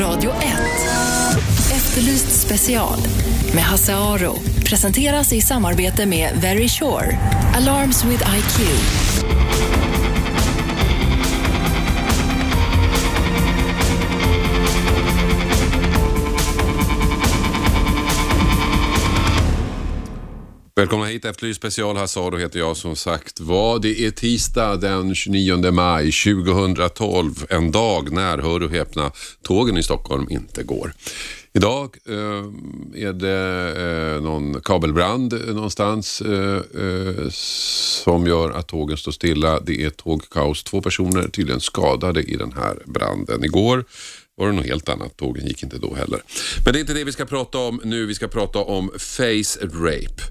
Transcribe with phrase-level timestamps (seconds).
[0.00, 0.38] Radio 1.
[1.76, 2.98] Efterlyst special
[3.54, 4.34] med Hasse Aro.
[4.68, 7.18] Presenteras i samarbete med Very Sure.
[7.54, 9.23] Alarms with IQ.
[20.76, 21.96] Välkomna hit, Efterlyst special.
[21.96, 23.78] Hasse heter jag som sagt var.
[23.78, 27.46] Det är tisdag den 29 maj 2012.
[27.48, 29.12] En dag när, hör och häpna,
[29.42, 30.94] tågen i Stockholm inte går.
[31.52, 39.12] Idag eh, är det eh, någon kabelbrand någonstans eh, eh, som gör att tågen står
[39.12, 39.60] stilla.
[39.60, 40.64] Det är tågkaos.
[40.64, 43.44] Två personer tydligen skadade i den här branden.
[43.44, 43.84] Igår
[44.36, 45.16] var det något helt annat.
[45.16, 46.22] Tågen gick inte då heller.
[46.64, 48.06] Men det är inte det vi ska prata om nu.
[48.06, 50.22] Vi ska prata om face rape.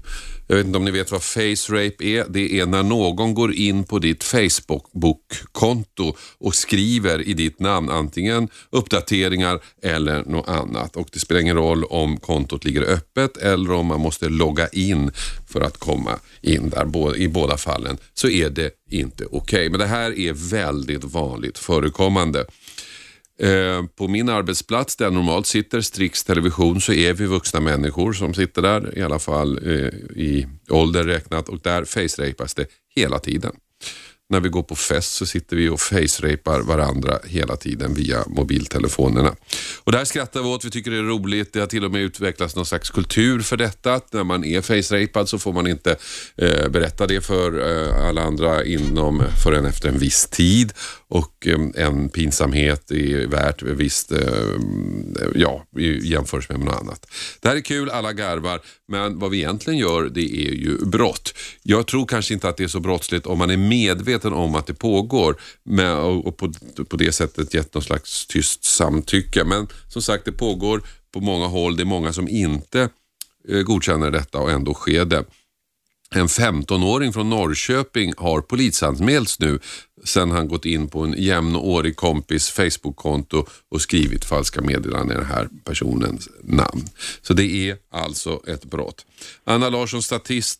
[0.46, 2.24] Jag vet inte om ni vet vad face rape är.
[2.28, 8.48] Det är när någon går in på ditt Facebook-konto och skriver i ditt namn antingen
[8.70, 10.96] uppdateringar eller något annat.
[10.96, 15.10] Och det spelar ingen roll om kontot ligger öppet eller om man måste logga in
[15.48, 17.16] för att komma in där.
[17.16, 19.38] I båda fallen så är det inte okej.
[19.38, 19.68] Okay.
[19.68, 22.46] Men det här är väldigt vanligt förekommande.
[23.38, 28.12] Eh, på min arbetsplats där jag normalt sitter, Strix Television, så är vi vuxna människor
[28.12, 33.18] som sitter där, i alla fall eh, i ålder räknat och där face-rapas det hela
[33.18, 33.52] tiden.
[34.30, 39.36] När vi går på fest så sitter vi och face-rapar varandra hela tiden via mobiltelefonerna.
[39.84, 41.52] Och det här skrattar vi åt, vi tycker det är roligt.
[41.52, 44.00] Det har till och med utvecklats någon slags kultur för detta.
[44.10, 45.96] När man är face-rapad så får man inte
[46.36, 50.72] eh, berätta det för eh, alla andra inom förrän efter en viss tid
[51.08, 54.18] och eh, en pinsamhet är värt visst, eh,
[55.34, 55.64] ja,
[56.02, 57.06] jämförs med något annat.
[57.40, 61.34] Det här är kul, alla garvar, men vad vi egentligen gör det är ju brott.
[61.62, 64.66] Jag tror kanske inte att det är så brottsligt om man är medveten om att
[64.66, 66.52] det pågår med, och på,
[66.88, 69.44] på det sättet gett någon slags tyst samtycke.
[69.44, 70.82] Men som sagt, det pågår
[71.12, 71.76] på många håll.
[71.76, 72.88] Det är många som inte
[73.48, 75.24] eh, godkänner detta och ändå sker det.
[76.16, 79.58] En 15-åring från Norrköping har polisanmälts nu
[80.04, 85.28] sen han gått in på en jämnårig kompis Facebook-konto och skrivit falska meddelanden i den
[85.28, 86.84] här personens namn.
[87.22, 89.06] Så det är alltså ett brott.
[89.44, 90.02] Anna Larsson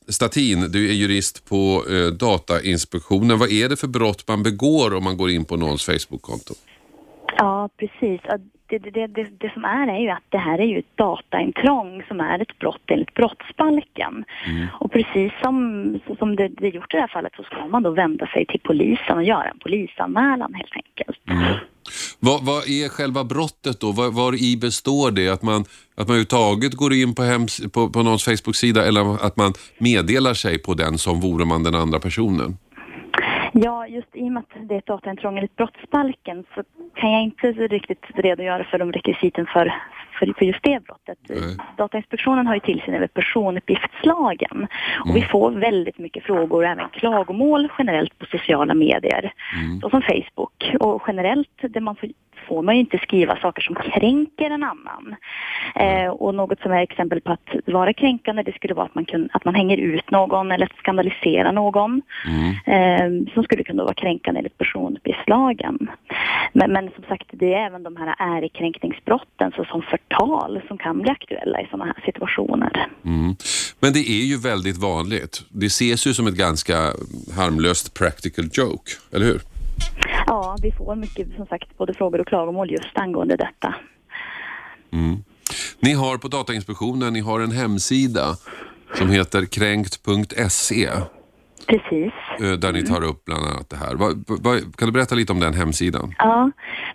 [0.08, 3.38] Statin, du är jurist på eh, Datainspektionen.
[3.38, 6.54] Vad är det för brott man begår om man går in på någons Facebook-konto?
[7.36, 8.20] Ja, precis
[8.66, 12.02] det, det, det, det, som är är ju att det här är ju ett dataintrång
[12.08, 14.24] som är ett brott enligt brottsbalken.
[14.46, 14.66] Mm.
[14.80, 15.54] Och precis som,
[16.18, 18.46] som det, det är gjort i det här fallet så ska man då vända sig
[18.46, 21.30] till polisen och göra en polisanmälan helt enkelt.
[21.30, 21.54] Mm.
[22.20, 23.92] Vad, vad, är själva brottet då?
[23.92, 25.28] Var, var i består det?
[25.28, 29.36] Att man, att man överhuvudtaget går in på, hems, på, på någons Facebook-sida eller att
[29.36, 32.56] man meddelar sig på den som vore man den andra personen?
[33.56, 36.62] Ja, just i och med att det är ett dataintrång enligt brottsbalken så
[36.94, 39.74] kan jag inte riktigt redogöra för de rekvisiten för,
[40.18, 41.18] för, för just det brottet.
[41.28, 41.56] Nej.
[41.76, 44.66] Datainspektionen har ju tillsyn över personuppgiftslagen
[45.00, 45.14] och mm.
[45.14, 49.32] vi får väldigt mycket frågor och även klagomål generellt på sociala medier,
[49.64, 49.80] mm.
[49.80, 50.74] såsom Facebook.
[50.80, 52.08] Och generellt, det man får
[52.48, 55.16] får man ju inte skriva saker som kränker en annan.
[55.74, 59.04] Eh, och något som är exempel på att vara kränkande det skulle vara att man,
[59.04, 62.02] kun, att man hänger ut någon eller skandaliserar någon.
[62.26, 62.54] Mm.
[62.66, 65.90] Eh, som skulle kunna vara kränkande enligt personuppgiftslagen.
[66.52, 71.10] Men, men som sagt, det är även de här ärekränkningsbrotten såsom förtal som kan bli
[71.10, 72.88] aktuella i sådana här situationer.
[73.04, 73.36] Mm.
[73.80, 75.42] Men det är ju väldigt vanligt.
[75.48, 76.76] Det ses ju som ett ganska
[77.36, 79.40] harmlöst practical joke, eller hur?
[80.26, 83.74] Ja, vi får mycket som sagt både frågor och klagomål just angående detta.
[84.92, 85.24] Mm.
[85.80, 88.36] Ni har på Datainspektionen, ni har en hemsida
[88.94, 90.88] som heter kränkt.se.
[91.66, 92.12] Precis.
[92.40, 93.92] Eh, där ni tar upp bland annat det här.
[94.78, 96.14] kan du berätta lite om den hemsidan?
[96.18, 96.50] Ja,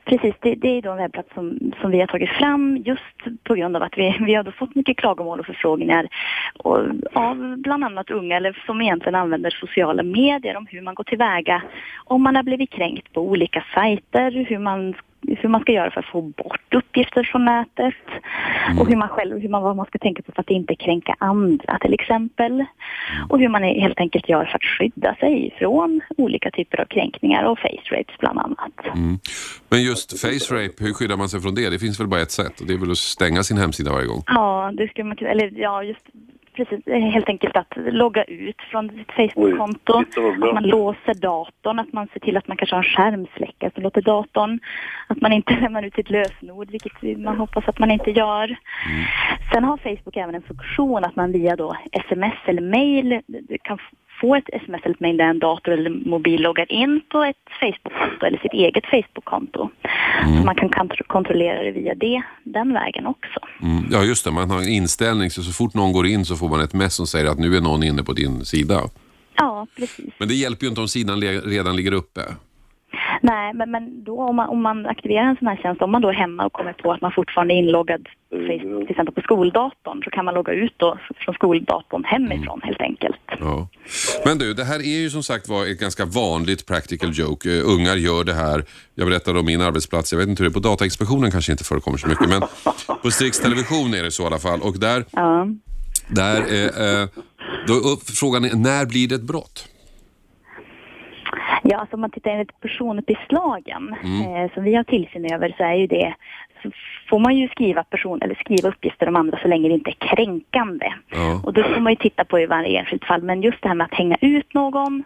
[0.06, 0.36] precis.
[0.40, 3.76] Det, det är då en webbplats som, som vi har tagit fram just på grund
[3.76, 6.08] av att vi, vi har fått mycket klagomål och förfrågningar
[6.60, 6.78] och,
[7.14, 11.64] av bland annat unga eller som egentligen använder sociala medier om hur man går tillväga
[12.06, 14.94] om man har blivit kränkt på olika sajter, hur man
[15.38, 17.96] hur man ska göra för att få bort uppgifter från nätet
[18.68, 18.80] mm.
[18.80, 21.16] och hur man själv, hur man, vad man ska tänka på för att inte kränka
[21.20, 22.66] andra till exempel.
[23.30, 27.44] Och hur man helt enkelt gör för att skydda sig från olika typer av kränkningar
[27.44, 28.86] och face rapes bland annat.
[28.86, 29.20] Mm.
[29.70, 31.70] Men just face rape, hur skyddar man sig från det?
[31.70, 34.08] Det finns väl bara ett sätt och det är väl att stänga sin hemsida varje
[34.08, 34.24] gång?
[34.26, 36.06] Ja, det skulle man eller ja, just
[36.66, 42.08] precis, helt enkelt att logga ut från sitt Facebook-konto, att man låser datorn, att man
[42.14, 44.60] ser till att man kanske har en skärmsläckare som låter datorn,
[45.08, 48.44] att man inte lämnar ut sitt lösenord, vilket man hoppas att man inte gör.
[48.46, 49.06] Mm.
[49.54, 53.22] Sen har Facebook även en funktion att man via då sms eller mail
[53.62, 53.80] kan
[54.22, 57.36] får ett sms eller ett mejl där en dator eller mobil loggar in på ett
[57.60, 59.70] Facebook-konto eller sitt eget Facebook-konto.
[60.24, 63.40] Så man kan kont- kontrollera det via det, den vägen också.
[63.62, 63.84] Mm.
[63.92, 64.32] Ja, just det.
[64.32, 66.96] Man har en inställning så så fort någon går in så får man ett mess
[66.96, 68.82] som säger att nu är någon inne på din sida.
[69.38, 70.14] Ja, precis.
[70.18, 72.22] Men det hjälper ju inte om sidan redan ligger uppe.
[73.22, 76.02] Nej, men, men då om man, om man aktiverar en sån här tjänst, om man
[76.02, 79.22] då är hemma och kommer på att man fortfarande är inloggad Facebook, till exempel på
[79.22, 83.16] skoldatorn, så kan man logga ut då från skoldatorn hemifrån helt enkelt.
[83.40, 83.68] Ja.
[84.26, 87.50] Men du, det här är ju som sagt var ett ganska vanligt practical joke.
[87.50, 88.64] Uh, ungar gör det här.
[88.96, 90.12] Jag berättade om min arbetsplats.
[90.12, 92.30] Jag vet inte hur det är på Datainspektionen kanske inte förekommer så mycket.
[92.30, 92.42] Men
[93.02, 94.62] på Strix Television är det så i alla fall.
[94.62, 95.48] Och där, Ja.
[96.08, 97.08] där eh, eh,
[97.68, 99.68] då frågan är, när blir det ett brott?
[101.80, 105.88] Alltså om man tittar enligt personuppgiftslagen eh, som vi har tillsyn över så är ju
[105.88, 106.16] det
[106.64, 106.72] så
[107.10, 110.16] får man ju skriva person eller skriva uppgifter om andra så länge det inte är
[110.16, 110.94] kränkande.
[111.10, 111.42] Ja.
[111.44, 113.24] Och då får man ju titta på i varje enskilt fall.
[113.24, 115.04] Men just det här med att hänga ut någon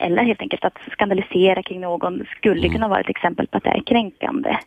[0.00, 3.70] eller helt enkelt att skandalisera kring någon skulle kunna vara ett exempel på att det
[3.70, 4.58] är kränkande.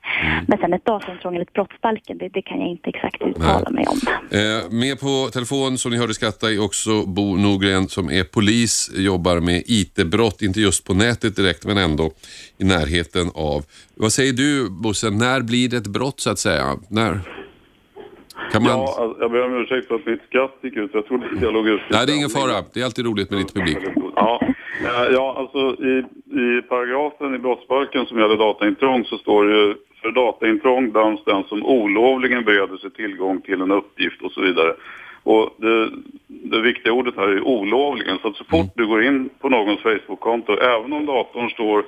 [0.48, 4.00] Men sen ett dataintrång enligt brottsbalken, det, det kan jag inte exakt uttala mig om.
[4.32, 8.92] Eh, med på telefon som ni hörde skratta är också Bo Norgren som är polis,
[8.96, 12.12] jobbar med IT-brott, inte just på nätet direkt men ändå
[12.58, 13.66] i närheten av.
[13.96, 16.78] Vad säger du Bosse, när blir det ett brott så att säga?
[16.90, 17.20] När?
[18.52, 18.72] Kan man...
[18.72, 20.92] Ja, alltså, jag ber om ursäkt för att mitt skratt gick ut.
[20.94, 21.84] Jag trodde att jag låg ute.
[21.90, 22.64] Nej, det är ingen fara.
[22.74, 23.78] Det är alltid roligt med lite publik.
[24.16, 24.40] Ja,
[24.84, 26.04] Eh, ja alltså i,
[26.42, 31.44] i paragrafen i brottsbalken som gäller dataintrång så står det ju för dataintrång döms den
[31.44, 34.74] som olovligen bereder sig tillgång till en uppgift och så vidare.
[35.24, 35.90] Och det,
[36.28, 38.18] det viktiga ordet här är olovligen.
[38.22, 41.86] Så att så fort du går in på någons Facebook-konto, även om datorn står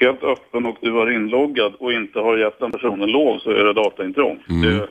[0.00, 3.64] helt öppen och du är inloggad och inte har gett den personen lov så är
[3.64, 4.38] det dataintrång.
[4.62, 4.88] Det,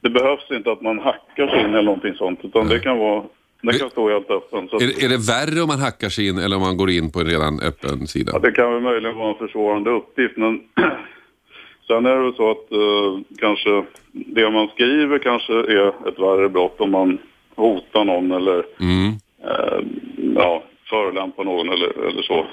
[0.00, 3.24] det behövs inte att man hackar sig in eller någonting sånt utan det kan vara
[3.62, 4.68] det kan stå helt öppen.
[4.68, 6.90] Så Är, det- är det värre om man hackar sig in eller om man går
[6.90, 8.30] in på en redan öppen sida?
[8.34, 10.60] Ja, det kan väl möjligen vara en försvårande uppgift, men
[11.86, 16.48] sen är det väl så att eh, kanske det man skriver kanske är ett värre
[16.48, 17.18] brott om man
[17.56, 19.08] hotar någon eller Mm.
[19.44, 19.80] eh,
[20.34, 22.46] ja, förolämpar någon eller, eller så.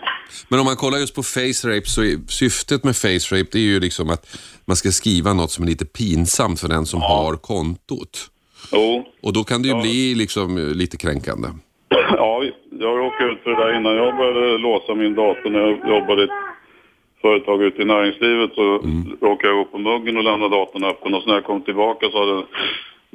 [0.48, 3.60] Men om man kollar just på face rape så är syftet med face rape det
[3.60, 4.26] är ju liksom att
[4.66, 8.30] man ska skriva något som är lite pinsamt för den som har kontot.
[8.72, 11.48] Jo, Och då kan det ju bli liksom eh, lite kränkande.
[11.90, 12.44] ja,
[12.80, 13.96] jag råkade ut för det där innan.
[13.96, 16.40] Jag började låsa min dator när jag jobbade i ett
[17.22, 18.52] företag ute i näringslivet.
[18.56, 18.64] Så
[19.22, 21.14] råkade jag gå på muggen och lämna datorn öppen.
[21.14, 22.46] Och så när jag kom tillbaka så hade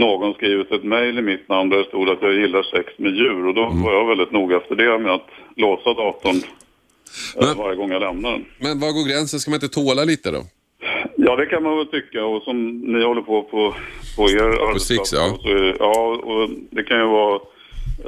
[0.01, 3.13] någon skrivit ett mejl i mitt namn där det stod att jag gillar sex med
[3.15, 7.57] djur och då var jag väldigt noga efter det med att låsa datorn eh, Men-
[7.59, 8.45] varje gång jag lämnar den.
[8.59, 9.41] Men var går gränsen?
[9.41, 10.43] Ska man inte tåla lite då?
[11.17, 13.75] Ja, det kan man väl tycka och som ni håller på på,
[14.17, 15.39] på er Six, ja.
[15.43, 17.41] Så, ja, och det kan ju vara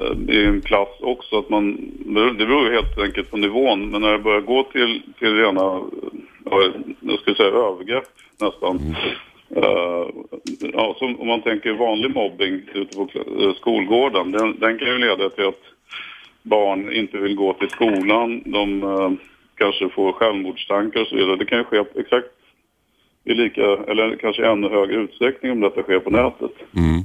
[0.01, 1.77] eh, i en klass också att man,
[2.39, 5.81] det beror ju helt enkelt på nivån, men när det börjar gå till, till rena,
[6.51, 6.63] ja,
[7.01, 8.09] jag skulle säga övergrepp
[8.41, 8.97] nästan.
[9.57, 10.09] Uh,
[10.73, 14.99] ja, som om man tänker vanlig mobbing ute på eh, skolgården, den, den kan ju
[14.99, 15.63] leda till att
[16.43, 19.13] barn inte vill gå till skolan, de uh,
[19.55, 21.37] kanske får självmordstankar och så vidare.
[21.37, 22.27] Det kan ju ske exakt
[23.25, 26.53] i lika, eller kanske ännu högre utsträckning om detta sker på nätet.
[26.77, 27.03] Mm.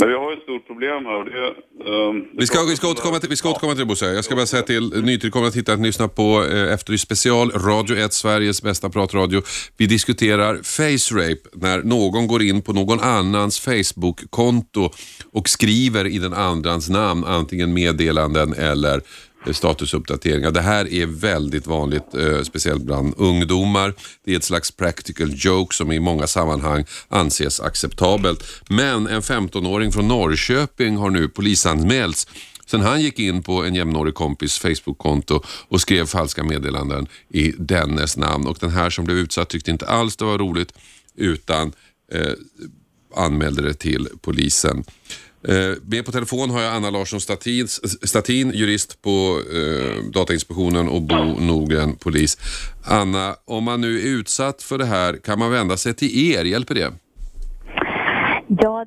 [0.00, 1.46] Men vi har ett stort problem här och det...
[1.90, 4.12] ehm, Vi ska, vi, ska återkomma till, vi ska återkomma till det Bosse.
[4.12, 8.12] Jag ska bara säga till nytillkomna tittare att lyssna på eh, Efterlyst special, Radio 1,
[8.12, 9.42] Sveriges bästa pratradio.
[9.76, 14.90] Vi diskuterar face rape, när någon går in på någon annans Facebook-konto
[15.32, 19.00] och skriver i den andras namn, antingen meddelanden eller
[19.52, 20.50] statusuppdateringar.
[20.50, 23.94] Det här är väldigt vanligt, eh, speciellt bland ungdomar.
[24.24, 28.44] Det är ett slags practical joke som i många sammanhang anses acceptabelt.
[28.68, 32.26] Men en 15-åring från Norrköping har nu polisanmälts
[32.70, 38.16] sen han gick in på en jämnårig kompis Facebook-konto och skrev falska meddelanden i dennes
[38.16, 38.46] namn.
[38.46, 40.72] Och den här som blev utsatt tyckte inte alls det var roligt
[41.16, 41.72] utan
[42.12, 42.32] eh,
[43.16, 44.84] anmälde det till polisen.
[45.48, 47.68] Eh, med på telefon har jag Anna Larsson Statin,
[48.02, 52.38] Statin jurist på eh, Datainspektionen och Bo Norgren, polis.
[52.84, 56.44] Anna, om man nu är utsatt för det här, kan man vända sig till er?
[56.44, 56.92] Hjälper det?
[58.48, 58.86] Ja,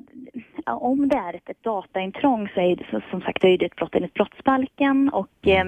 [0.66, 3.94] om det är ett, dataintrång så är det så, som sagt är det ett brott
[3.94, 5.64] enligt brottsbalken och eh,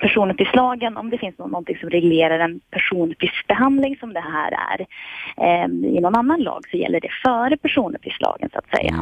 [0.00, 4.86] personuppgiftslagen, om det finns nå- någonting som reglerar en personuppgiftsbehandling som det här är
[5.36, 8.94] eh, i någon annan lag så gäller det före personuppgiftslagen så att säga.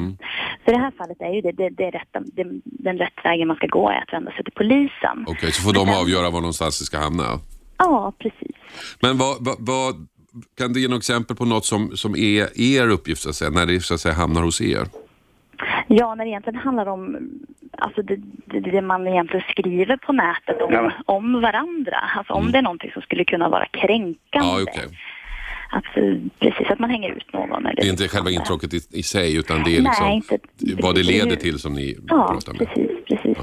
[0.64, 3.48] Så i det här fallet är ju det, det, det, rätta, det den rätt vägen
[3.48, 5.24] man ska gå är att vända sig till polisen.
[5.26, 7.24] Okej, så får de avgöra var någonstans det ska hamna.
[7.78, 8.56] Ja, precis.
[9.02, 9.94] Men vad, vad, vad,
[10.58, 13.50] kan du ge några exempel på något som, som är er uppgift, så att säga,
[13.50, 14.86] när det så att säga, hamnar hos er?
[15.88, 17.16] Ja, när det egentligen handlar om
[17.78, 18.16] alltså det,
[18.46, 20.92] det, det man egentligen skriver på nätet om, Ja.
[21.06, 21.96] om varandra.
[22.16, 24.16] Alltså om det är någonting som skulle kunna vara kränkande.
[24.32, 24.98] Ja, okej.
[25.70, 27.66] Att, eh, precis, att man hänger ut någon.
[27.66, 30.38] Eller Det är inte själva intrånget i, i sig utan det är liksom Nej, inte,
[30.82, 31.22] vad det precis.
[31.24, 32.68] leder till som ni Ja, pratar med.
[32.68, 33.36] precis, precis.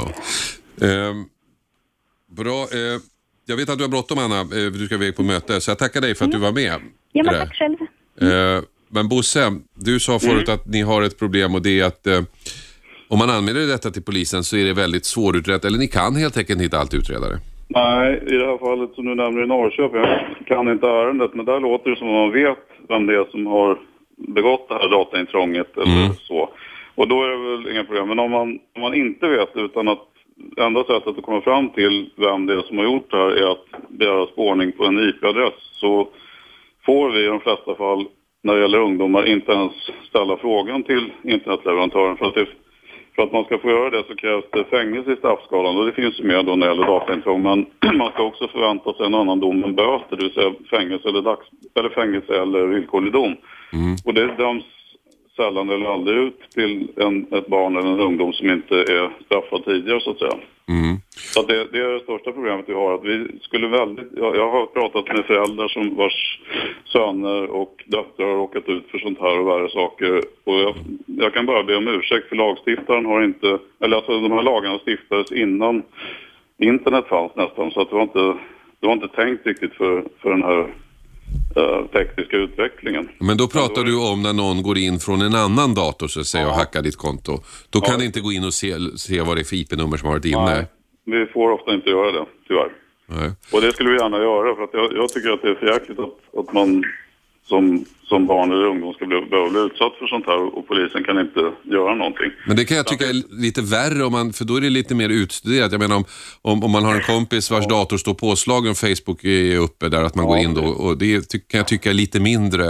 [0.79, 0.87] Ja.
[0.87, 1.25] Ehm,
[2.37, 2.61] bra.
[2.61, 2.99] Eh,
[3.45, 5.77] jag vet att du har bråttom Anna, eh, du ska iväg på möte, så jag
[5.79, 6.73] tackar dig för att du var med.
[6.73, 6.87] Mm.
[7.11, 7.77] Ja, men tack själv.
[8.21, 10.55] Eh, men Bosse, du sa förut Mm.
[10.55, 12.21] att ni har ett problem och det är att eh,
[13.07, 16.37] om man anmäler detta till polisen så är det väldigt svårutrett, eller ni kan helt
[16.37, 17.39] enkelt inte alltid utreda det.
[17.67, 21.45] Nej, i det här fallet som du nämner i Norrköping, jag kan inte ärendet, men
[21.45, 22.57] där låter det som om man vet
[22.89, 23.79] vem det är som har
[24.17, 26.49] begått det här dataintrånget eller så.
[26.95, 28.07] Och då är det väl inga problem.
[28.07, 29.99] Men om man, om man inte vet utan att
[30.57, 33.51] enda sättet att komma fram till vem det är som har gjort det här är
[33.51, 36.07] att begära spårning på en IP-adress så
[36.85, 38.05] får vi i de flesta fall
[38.43, 39.73] när det gäller ungdomar inte ens
[40.09, 42.17] ställa frågan till internetleverantören.
[42.17, 42.47] För att, det,
[43.15, 45.91] för att man ska få göra det så krävs det fängelse i straffskalan och det
[45.91, 47.41] finns ju med då när det gäller dataintrång.
[47.41, 47.65] Men
[47.97, 51.21] man ska också förvänta sig en annan dom än böter, det vill säga fängelse eller,
[51.21, 53.35] dags, eller, fängelse eller villkorlig dom.
[54.05, 54.63] Och det döms
[55.35, 59.65] sällan eller aldrig ut till en, ett barn eller en ungdom som inte är straffad
[59.65, 60.37] tidigare så att säga.
[60.67, 60.97] Mm.
[61.33, 62.93] Så att det, det är det största problemet vi har.
[62.93, 66.39] Att vi skulle väldigt, jag, jag har pratat med föräldrar som vars
[66.85, 70.21] söner och döttrar har råkat ut för sånt här och värre saker.
[70.43, 70.75] Och jag,
[71.05, 74.79] jag kan bara be om ursäkt för lagstiftaren har inte, eller alltså de här lagarna
[74.79, 75.83] stiftades innan
[76.57, 77.71] internet fanns nästan.
[77.71, 78.37] Så att det var inte,
[78.79, 80.67] det var inte tänkt riktigt för, för den här
[81.57, 83.09] eh, tekniska utvecklingen.
[83.19, 86.25] Men då pratar du om när någon går in från en annan dator så att
[86.25, 87.39] säga och hackar ditt konto.
[87.69, 90.07] Då kan du inte gå in och se, se vad det är för IP-nummer som
[90.07, 90.45] har varit inne.
[90.45, 90.65] Nej,
[91.05, 92.71] vi får ofta inte göra det, tyvärr.
[93.05, 93.31] Nej.
[93.53, 95.65] Och det skulle vi gärna göra för att jag, jag tycker att det är för
[95.65, 96.83] jäkligt att, att man
[97.45, 101.03] som, som barn eller ungdom ska bli, behöva bli utsatt för sånt här och polisen
[101.03, 102.31] kan inte göra någonting.
[102.47, 104.95] Men det kan jag tycka är lite värre, om man, för då är det lite
[104.95, 105.71] mer utstuderat.
[105.71, 106.05] Jag menar om,
[106.41, 110.03] om, om man har en kompis vars dator står påslagen och Facebook är uppe där,
[110.03, 110.65] att man går in då.
[110.85, 112.65] Och det ty- kan jag tycka är lite mindre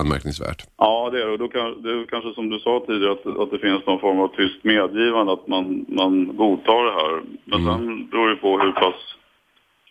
[0.00, 0.60] anmärkningsvärt.
[0.78, 1.32] Ja, det är det.
[1.32, 4.00] Och då kan, det är kanske som du sa tidigare att, att det finns någon
[4.00, 7.12] form av tyst medgivande att man, man godtar det här.
[7.44, 9.00] Men sen beror det på hur pass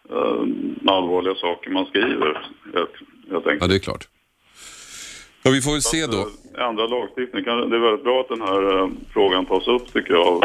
[0.09, 2.29] eh, allvarliga saker man skriver,
[2.75, 2.95] helt,
[3.31, 3.61] helt enkelt.
[3.61, 4.07] Ja, det är klart.
[5.43, 6.19] Ja, vi får väl se då.
[6.57, 7.43] Eh, Ändra lagstiftning.
[7.43, 10.41] Kan- Det är väldigt bra att den här eh, frågan tas upp tycker jag av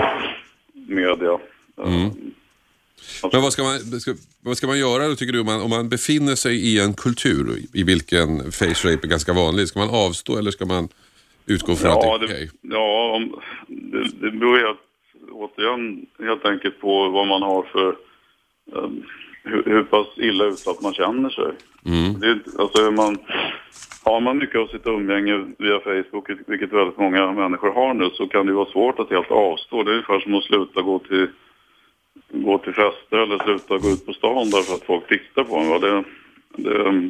[0.88, 1.32] media.
[1.84, 2.08] Eh,
[3.32, 5.70] Men vad ska, man, ska, vad ska man göra då tycker du om man, om
[5.70, 9.68] man befinner sig i en kultur i vilken face rape är ganska vanlig?
[9.68, 10.88] Ska man avstå eller ska man
[11.46, 12.50] utgå från att det Ja, är okej?
[12.62, 14.78] det, ja om, det, det beror helt,
[15.32, 17.88] återigen helt enkelt på vad man har för,
[18.76, 18.90] eh,
[19.44, 21.52] hur, hur pass illa utsatt man känner sig.
[22.20, 23.18] Det, är inte- alltså man,
[24.04, 28.26] har man mycket av sitt umgänge via Facebook, vilket väldigt många människor har nu, så
[28.28, 29.82] kan det vara svårt att helt avstå.
[29.82, 31.26] Det är ungefär som att sluta gå till,
[32.32, 35.68] gå till fester eller sluta gå ut på stan därför att folk tittar på en.
[35.68, 35.78] va.
[35.78, 36.04] Det,
[36.56, 37.08] det,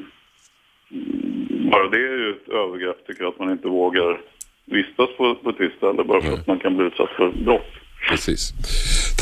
[1.71, 4.21] bara det är ju ett övergrepp tycker jag, att man inte vågar
[4.65, 7.71] vistas på, på ett visst ställe bara för att man kan bli utsatt för brott.
[8.09, 8.53] Precis.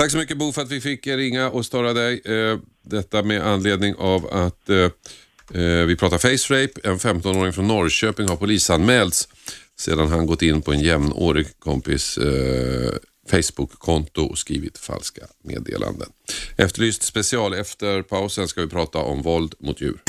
[0.01, 2.21] Tack så mycket Bo för att vi fick ringa och störa dig.
[2.25, 4.77] Eh, detta med anledning av att eh,
[5.63, 6.89] eh, vi pratar face rape.
[6.89, 9.29] En 15-åring från Norrköping har polisanmälts
[9.79, 12.19] sedan han gått in på en jämnårig kompis
[13.31, 16.09] Facebook-konto och skrivit falska meddelanden.
[16.57, 17.55] Efterlyst special.
[17.55, 20.03] Efter pausen ska vi prata om våld mot djur.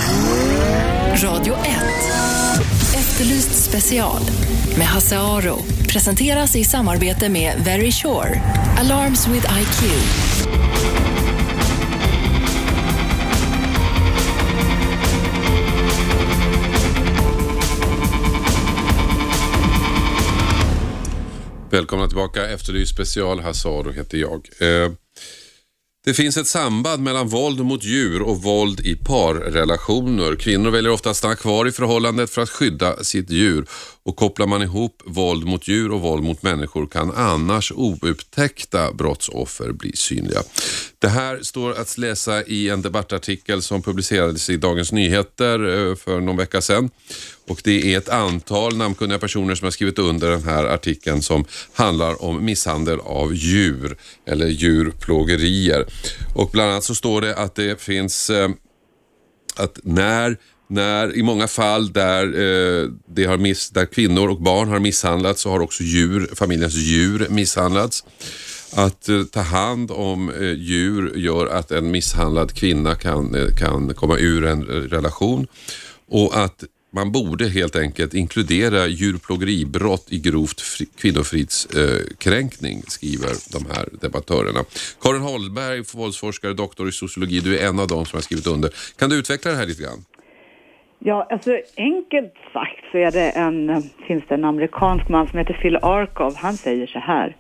[1.24, 2.91] Radio 1.
[3.22, 4.22] Efterlyst special
[4.78, 5.58] med Hasse Aro.
[5.90, 8.42] Presenteras i samarbete med Very Sure.
[8.80, 9.84] Alarms with IQ.
[21.72, 22.48] Välkomna tillbaka.
[22.48, 23.40] Efterlyst special.
[23.40, 24.50] Hasse Aro heter jag.
[24.60, 24.92] Eh,
[26.04, 30.36] det finns ett samband mellan våld mot djur och våld i parrelationer.
[30.36, 33.66] Kvinnor väljer ofta att stanna kvar i förhållandet för att skydda sitt djur.
[34.04, 39.72] Och kopplar man ihop våld mot djur och våld mot människor kan annars oupptäckta brottsoffer
[39.72, 40.44] bli synliga.
[41.00, 46.22] Det här står att läsa i en debattartikel som publicerades i Dagens Nyheter eh, för
[46.22, 46.90] någon vecka sedan.
[47.48, 51.46] Och det är ett antal namnkunniga personer som har skrivit under den här artikeln som
[51.74, 55.86] handlar om misshandel av djur eller djurplågerier.
[56.36, 58.50] Och bland annat så står det att det finns eh,
[59.56, 60.38] att när,
[60.72, 65.42] när i många fall där, eh, det har miss, där kvinnor och barn har misshandlats
[65.42, 68.04] så har också djur, familjens djur misshandlats.
[68.74, 73.94] Att eh, ta hand om eh, djur gör att en misshandlad kvinna kan, eh, kan
[73.94, 75.48] komma ur en eh, relation
[76.08, 76.64] och att
[76.94, 80.62] man borde helt enkelt inkludera djurplågeribrott i grovt
[80.98, 84.66] kvinnofridskränkning, eh, skriver de här debattörerna.
[85.02, 88.74] Karin Holberg, våldsforskare, doktor i sociologi, du är en av dem som har skrivit under.
[88.98, 90.06] Kan du utveckla det här lite grann?
[91.04, 95.54] Ja, alltså enkelt sagt så är det en, finns det en amerikansk man som heter
[95.54, 96.36] Phil Arkov.
[96.36, 97.36] Han säger så här.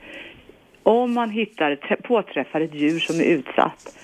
[0.83, 3.95] Om man hittar, påträffar ett djur som är utsatt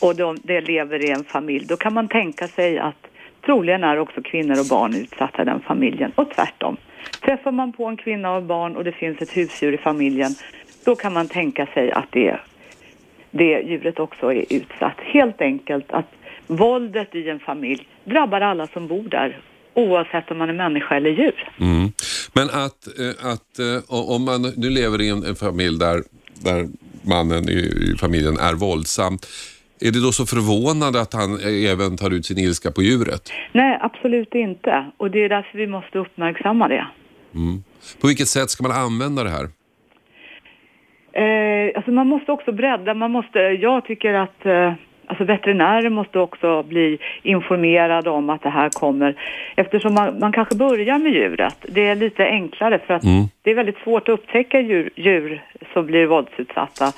[0.00, 3.06] och de, det lever i en familj, då kan man tänka sig att
[3.44, 6.76] troligen är också kvinnor och barn utsatta i den familjen och tvärtom.
[7.24, 10.30] Träffar man på en kvinna och barn och det finns ett husdjur i familjen,
[10.84, 12.36] då kan man tänka sig att det,
[13.30, 15.00] det djuret också är utsatt.
[15.00, 16.06] Helt enkelt att
[16.46, 19.42] våldet i en familj drabbar alla som bor där
[19.76, 21.48] oavsett om man är människa eller djur.
[21.60, 21.92] Mm.
[22.34, 26.02] Men att, eh, att eh, om man nu lever i en, familj där,
[26.44, 26.66] där
[27.12, 27.58] mannen i,
[27.92, 29.14] i familjen är våldsam,
[29.80, 31.30] är det då så förvånande att han
[31.72, 33.32] även tar ut sin ilska på djuret?
[33.52, 34.86] Nej, absolut inte.
[34.96, 36.86] Och det är därför vi måste uppmärksamma det.
[37.34, 37.64] Mm.
[38.00, 39.46] På vilket sätt ska man använda det här?
[41.22, 44.72] Eh, alltså man måste också bredda, man måste, jag tycker att eh,
[45.06, 49.14] Alltså veterinärer måste också bli informerade om att det här kommer
[49.56, 51.56] eftersom man, man kanske börjar med djuret.
[51.68, 53.24] Det är lite enklare för att mm.
[53.42, 56.92] det är väldigt svårt att upptäcka djur, djur som blir våldsutsatta.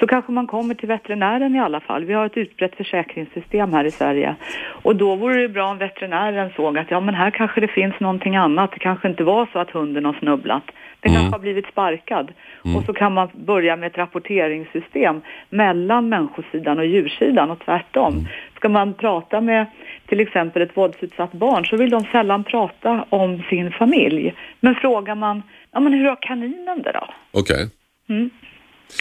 [0.00, 2.04] Så kanske man kommer till veterinären i alla fall.
[2.04, 4.34] Vi har ett utbrett försäkringssystem här i Sverige.
[4.82, 8.00] Och då vore det bra om veterinären såg att ja men här kanske det finns
[8.00, 8.72] någonting annat.
[8.72, 10.64] Det kanske inte var så att hunden har snubblat.
[11.08, 11.20] Mm.
[11.20, 12.32] kanske har blivit sparkad.
[12.64, 12.76] Mm.
[12.76, 15.20] Och så kan man börja med ett rapporteringssystem
[15.50, 18.12] mellan människosidan och djursidan och tvärtom.
[18.12, 18.26] Mm.
[18.56, 19.66] Ska man prata med
[20.06, 24.34] till exempel ett våldsutsatt barn så vill de sällan prata om sin familj.
[24.60, 25.42] Men frågar man,
[25.72, 27.08] ja men hur har kaninen det då?
[27.30, 27.54] Okej.
[27.54, 27.68] Okay.
[28.08, 28.30] Mm.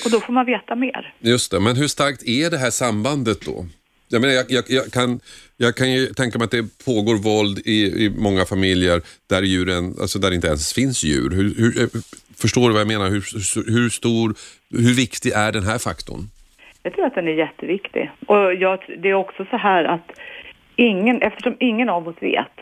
[0.05, 1.13] Och då får man veta mer.
[1.19, 3.65] Just det, men hur starkt är det här sambandet då?
[4.09, 5.19] Jag, menar, jag, jag, jag, kan,
[5.57, 9.95] jag kan ju tänka mig att det pågår våld i, i många familjer där, djuren,
[10.01, 11.29] alltså där det inte ens finns djur.
[11.29, 11.87] Hur, hur, eh,
[12.41, 13.09] förstår du vad jag menar?
[13.09, 13.23] Hur,
[13.71, 14.35] hur, stor,
[14.71, 16.29] hur viktig är den här faktorn?
[16.83, 18.11] Jag tror att den är jätteviktig.
[18.27, 20.11] Och jag, det är också så här att
[20.75, 22.57] ingen, eftersom ingen av oss vet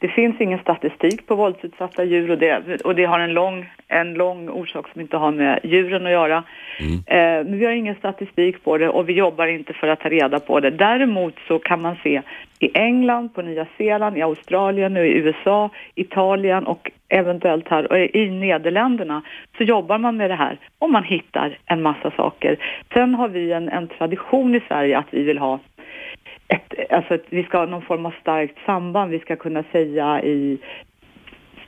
[0.00, 4.14] det finns ingen statistik på våldsutsatta djur och det, och det har en lång, en
[4.14, 6.44] lång orsak som inte har med djuren att göra.
[6.80, 6.94] Mm.
[7.06, 10.08] Eh, men vi har ingen statistik på det och vi jobbar inte för att ta
[10.08, 10.70] reda på det.
[10.70, 12.22] Däremot så kan man se
[12.58, 19.22] i England, på Nya Zeeland, i Australien, i USA, Italien och eventuellt här i Nederländerna
[19.58, 22.56] så jobbar man med det här och man hittar en massa saker.
[22.92, 25.58] Sen har vi en, en tradition i Sverige att vi vill ha
[26.50, 29.10] ett, alltså ett, vi ska ha någon form av starkt samband.
[29.10, 30.58] Vi ska kunna säga i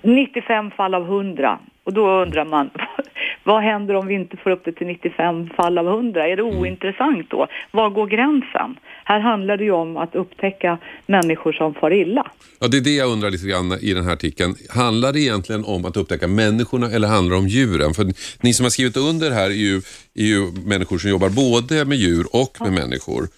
[0.03, 1.59] 95 fall av 100.
[1.85, 2.71] Och då undrar man,
[3.45, 6.29] vad händer om vi inte får upp det till 95 fall av 100?
[6.29, 6.59] Är det mm.
[6.59, 7.47] ointressant då?
[7.71, 8.77] Var går gränsen?
[9.05, 12.31] Här handlar det ju om att upptäcka människor som far illa.
[12.61, 14.55] Ja, det är det jag undrar lite grann i den här artikeln.
[14.71, 17.95] Handlar det egentligen om att upptäcka människorna eller handlar det om djuren?
[17.95, 18.05] För
[18.43, 19.77] ni som har skrivit under här är ju,
[20.15, 22.73] är ju människor som jobbar både med djur och med ja.
[22.73, 23.29] människor.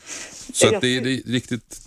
[0.53, 1.84] Så det, det är riktigt...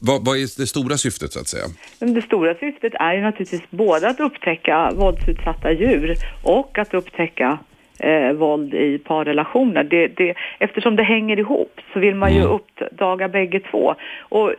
[0.00, 1.64] Vad, är det stora syftet så att säga?
[1.98, 7.58] Det stora syftet är ju naturligtvis både att upptäcka våldsutsatta djur och att upptäcka
[7.98, 9.84] eh, våld i parrelationer.
[9.84, 12.52] Det, det, eftersom det hänger ihop så vill man ju mm.
[12.52, 13.94] uppdaga bägge två.
[14.18, 14.54] Och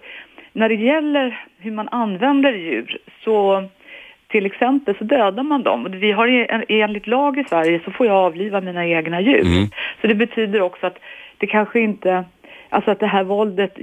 [0.53, 3.67] när det gäller hur man använder djur så
[4.27, 5.88] till exempel så dödar man dem.
[5.91, 6.27] Vi har
[6.69, 9.45] enligt lag i Sverige så får jag avliva mina egna djur.
[9.45, 9.69] Mm.
[10.01, 10.97] Så det betyder också att
[11.38, 12.25] det kanske inte
[12.69, 13.73] Alltså att det här våldet,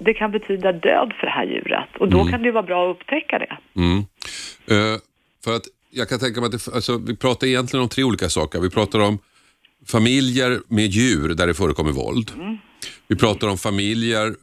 [0.00, 2.32] det kan betyda död för det här djuret och då mm.
[2.32, 3.56] kan det vara bra att upptäcka det.
[3.76, 3.98] Mm.
[3.98, 4.98] Uh,
[5.44, 8.28] för att jag kan tänka mig att det, alltså, vi pratar egentligen om tre olika
[8.28, 8.60] saker.
[8.60, 9.18] Vi pratar om
[9.86, 12.30] familjer med djur där det förekommer våld.
[12.36, 12.58] Mm.
[13.08, 14.34] Vi pratar om familjer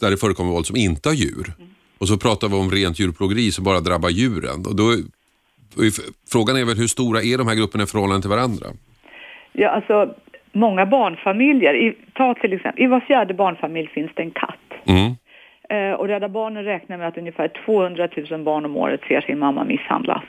[0.00, 1.52] där det förekommer våld som inte har djur.
[1.98, 4.66] Och så pratar vi om rent djurplågeri som bara drabbar djuren.
[4.66, 4.96] Och då,
[6.32, 8.66] frågan är väl hur stora är de här grupperna i förhållande till varandra?
[9.52, 10.14] Ja, alltså
[10.52, 14.56] många barnfamiljer, i, ta till exempel, i var fjärde barnfamilj finns det en katt.
[14.84, 15.14] Mm.
[15.70, 19.38] Eh, och Rädda Barnen räknar med att ungefär 200 000 barn om året ser sin
[19.38, 20.22] mamma misshandlas.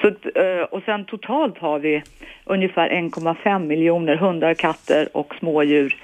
[0.00, 0.06] Så,
[0.40, 2.02] eh, och sen totalt har vi
[2.44, 5.96] ungefär 1,5 miljoner hundar, katter och smådjur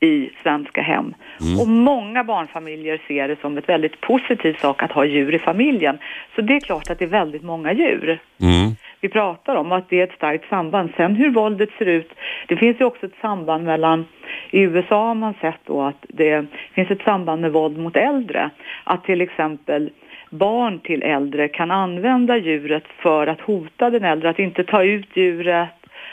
[0.00, 1.14] i svenska hem.
[1.40, 1.60] Mm.
[1.60, 5.98] Och många barnfamiljer ser det som ett väldigt positivt sak att ha djur i familjen.
[6.34, 8.18] Så det är klart att det är väldigt många djur.
[8.40, 10.92] Mm vi pratar om, att det är ett starkt samband.
[10.96, 12.10] Sen hur våldet ser ut,
[12.48, 14.04] det finns ju också ett samband mellan,
[14.50, 18.50] i USA har man sett då att det finns ett samband med våld mot äldre.
[18.84, 19.90] Att till exempel
[20.30, 25.16] barn till äldre kan använda djuret för att hota den äldre, att inte ta ut
[25.16, 25.68] djuret,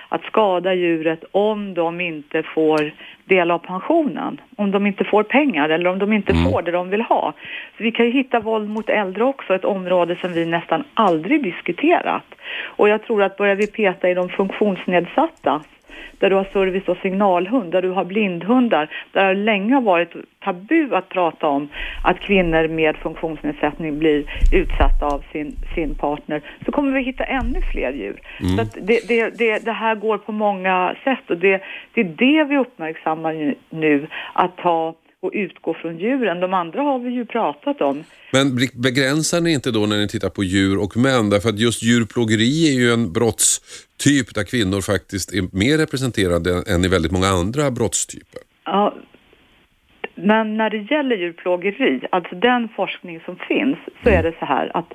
[0.10, 2.92] att skada djuret om de inte får
[3.26, 6.52] del av pensionen, om de inte får pengar eller om de inte Mm.
[6.52, 7.34] får det de vill ha.
[7.78, 11.44] Så vi kan ju hitta våld mot äldre också, ett område som vi nästan aldrig
[11.44, 12.26] diskuterat.
[12.64, 15.62] Och jag tror att börjar vi peta i de funktionsnedsatta
[16.20, 20.14] där du har service och signalhund, där du har blindhundar, där det länge har varit
[20.40, 21.70] tabu att prata om
[22.04, 24.24] att kvinnor med funktionsnedsättning blir
[24.54, 28.20] utsatta av sin, sin partner, så kommer vi hitta ännu fler djur.
[28.56, 31.62] Så att det, det, det, det här går på många sätt och det,
[31.94, 36.40] det är det vi uppmärksammar nu, att ta och utgå från djuren.
[36.40, 38.04] De andra har vi ju pratat om.
[38.34, 41.30] Men begränsar ni inte då när ni tittar på djur och män?
[41.30, 46.86] Därför att just djurplågeri är ju en brottstyp där kvinnor faktiskt är mer representerade än
[46.86, 48.42] i väldigt många andra brottstyper.
[48.66, 48.96] Ja,
[50.16, 54.78] men när det gäller djurplågeri, alltså den forskning som finns, så är det så här
[54.78, 54.94] att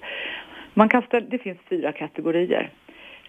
[0.75, 2.71] man kan ställa, det finns fyra kategorier.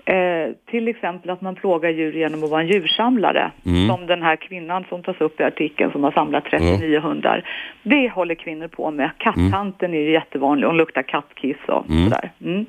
[0.08, 3.52] Eh, till exempel att man plågar djur genom att vara en djursamlare.
[3.90, 7.50] Som den här kvinnan som tas upp i artikeln som har samlat 39 hundar.
[7.84, 9.10] Det håller kvinnor på med.
[9.18, 12.32] Kattanten är ju jättevanlig, hon luktar kattkiss och sådär.
[12.44, 12.66] Mm.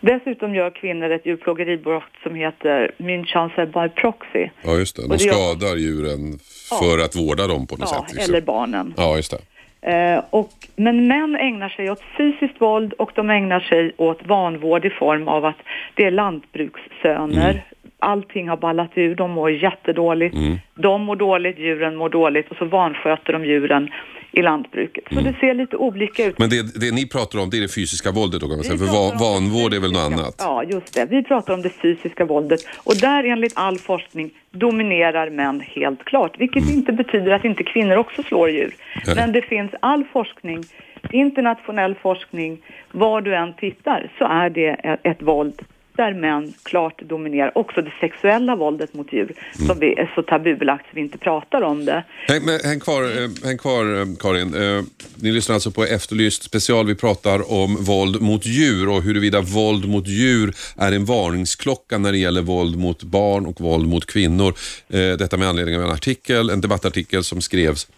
[0.00, 4.48] Dessutom gör kvinnor ett djurplågeribrott som heter Münchhausen by proxy.
[4.62, 5.02] Ja, just det.
[5.08, 6.38] De gör- skadar djuren
[6.80, 8.14] för att vårda dem på något Ja, sätt.
[8.14, 8.34] liksom.
[8.34, 8.94] eller barnen.
[8.96, 9.38] Ja, just det.
[9.82, 14.84] Eh, och, men män ägnar sig åt fysiskt våld och de ägnar sig åt vanvård
[14.84, 15.56] i form av att
[15.94, 17.50] det är lantbrukssöner.
[17.50, 17.62] Mm.
[18.02, 20.34] Allting har ballat ur, de mår jättedåligt.
[20.34, 20.58] Mm.
[20.74, 23.90] De mår dåligt, djuren mår dåligt och så vansköter de djuren
[24.32, 25.04] i lantbruket.
[25.10, 26.38] Så det ser lite olika ut.
[26.38, 26.48] Mm.
[26.48, 28.76] Men det, det ni pratar om det är det fysiska våldet då kan man säga.
[28.76, 30.34] Vi För va, vanvård är väl något annat?
[30.38, 31.04] Ja, just det.
[31.10, 32.60] Vi pratar om det fysiska våldet.
[32.84, 36.40] Och där enligt all forskning dominerar män helt klart.
[36.40, 38.74] Vilket inte betyder att inte kvinnor också slår djur.
[39.06, 39.16] Nej.
[39.16, 40.62] Men det finns all forskning,
[41.12, 42.58] internationell forskning,
[42.92, 45.62] var du än tittar så är det ett våld
[45.96, 47.58] där män klart dominerar.
[47.58, 49.34] Också det sexuella våldet mot djur
[49.66, 52.04] som vi är så tabubelagt så vi inte pratar om det.
[52.28, 54.54] Häng, men, häng kvar, eh, häng kvar eh, Karin.
[54.54, 54.82] Eh,
[55.16, 56.86] ni lyssnar alltså på Efterlyst special.
[56.86, 62.12] Vi pratar om våld mot djur och huruvida våld mot djur är en varningsklocka när
[62.12, 64.54] det gäller våld mot barn och våld mot kvinnor.
[65.18, 67.88] Detta med anledning av en artikel, en debattartikel som skrevs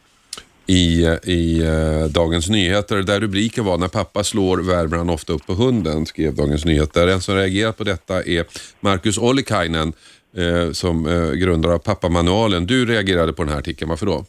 [0.67, 5.47] i, i eh, Dagens Nyheter där rubriken var När pappa slår värmer han ofta upp
[5.47, 7.09] på hunden, skrev Dagens Nyheter.
[7.09, 8.45] En som reagerat på detta är
[8.81, 9.93] Markus Ollikainen
[10.37, 12.67] eh, som eh, grundare av Pappamanualen.
[12.67, 14.25] Du reagerade på den här artikeln, varför då?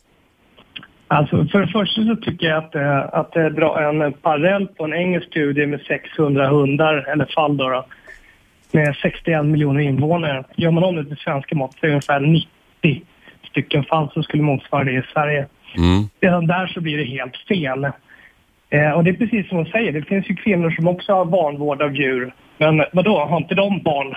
[1.08, 4.94] Alltså för det första så tycker jag att, eh, att dra en parallell på en
[4.94, 7.86] engelsk studie med 600 hundar, eller fall då, då
[8.72, 10.44] med 61 miljoner invånare.
[10.56, 13.06] Gör man om det till svenska mått så är det ungefär 90
[13.50, 15.48] stycken fall som skulle motsvara det i Sverige.
[15.78, 16.04] Mm.
[16.22, 17.84] Redan där så blir det helt fel.
[18.70, 21.26] Eh, och det är precis som hon säger, det finns ju kvinnor som också har
[21.26, 22.34] vanvård av djur.
[22.58, 24.16] Men vadå, har inte de barn?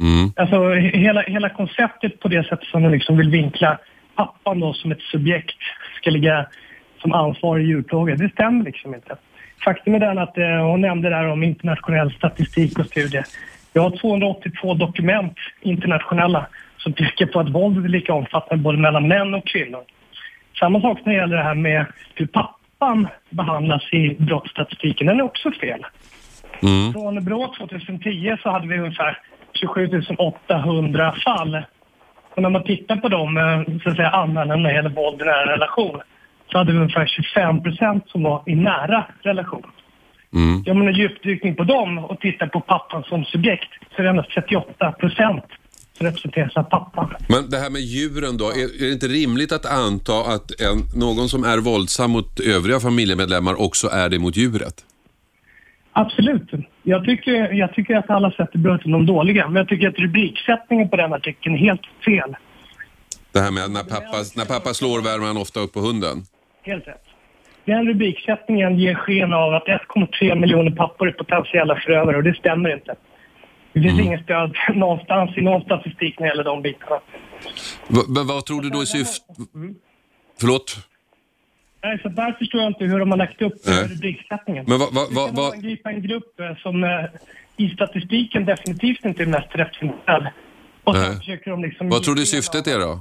[0.00, 0.32] Mm.
[0.36, 3.78] Alltså he- hela, hela konceptet på det sättet som de liksom vill vinkla
[4.14, 5.56] pappan då som ett subjekt
[5.96, 6.46] ska ligga
[7.02, 9.16] som ansvarig djurplågare, det stämmer liksom inte.
[9.64, 13.24] Faktum är den att eh, hon nämnde där om internationell statistik och studier.
[13.72, 19.08] Jag har 282 dokument internationella som pekar på att våldet är lika omfattande både mellan
[19.08, 19.82] män och kvinnor.
[20.60, 25.24] Samma sak när det gäller det här med hur pappan behandlas i brottsstatistiken, den är
[25.24, 25.86] också fel.
[26.62, 26.92] Mm.
[26.92, 29.18] Från Brå 2010 så hade vi ungefär
[29.52, 31.62] 27 800 fall.
[32.34, 35.22] Och när man tittar på de eh, så att säga, anmälningarna när det gäller våld
[35.22, 36.00] i nära relation
[36.52, 39.66] så hade vi ungefär 25 procent som var i nära relation.
[40.34, 40.62] Mm.
[40.62, 44.08] Gör man en djupdykning på dem och tittar på pappan som subjekt så är det
[44.08, 45.44] endast 38 procent
[46.04, 47.14] representeras av pappan.
[47.28, 50.78] Men det här med djuren då, är, är det inte rimligt att anta att en,
[51.00, 54.84] någon som är våldsam mot övriga familjemedlemmar också är det mot djuret?
[55.92, 56.50] Absolut.
[56.82, 60.88] Jag tycker, jag tycker att alla sätter bröten de dåliga, men jag tycker att rubriksättningen
[60.88, 62.36] på den artikeln är helt fel.
[63.32, 66.22] Det här med när pappa, när pappa slår värmer han ofta upp på hunden.
[66.62, 67.04] Helt rätt.
[67.64, 72.72] Den rubriksättningen ger sken av att 1,3 miljoner pappor är potentiella förövare och det stämmer
[72.72, 72.94] inte.
[73.72, 77.00] Det finns inget stöd någonstans i någon statistik när det gäller de bitarna.
[77.88, 79.24] Va, va, vad tror du då i syfte...
[80.40, 80.76] Förlåt?
[81.82, 84.64] Nej, så där förstår jag inte hur de har lagt upp rubriksättningen.
[84.68, 84.94] Men vad...
[84.94, 86.90] Va, Hur va, kan va, man angripa en grupp eh, som eh,
[87.56, 90.26] i statistiken definitivt inte är mest representerad?
[90.84, 91.16] Och så Nej.
[91.16, 91.88] försöker de liksom...
[91.88, 93.00] vad tror du syftet är då?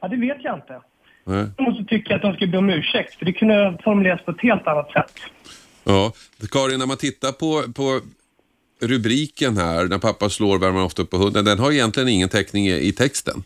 [0.00, 0.80] Ja, det vet jag inte.
[1.24, 1.46] Nej.
[1.56, 4.30] Däremot så tycker jag att de ska be om ursäkt, för det kunde formuleras på
[4.30, 5.12] ett helt annat sätt.
[5.84, 6.12] Ja,
[6.50, 8.00] Karin, när man tittar på, på
[8.88, 12.66] rubriken här, när pappa slår värmer ofta upp på hunden, den har egentligen ingen täckning
[12.66, 13.42] i, texten.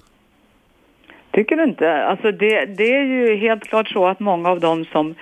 [1.31, 2.05] Tycker du inte?
[2.05, 5.14] Alltså det, det är ju helt klart så att många av dem som,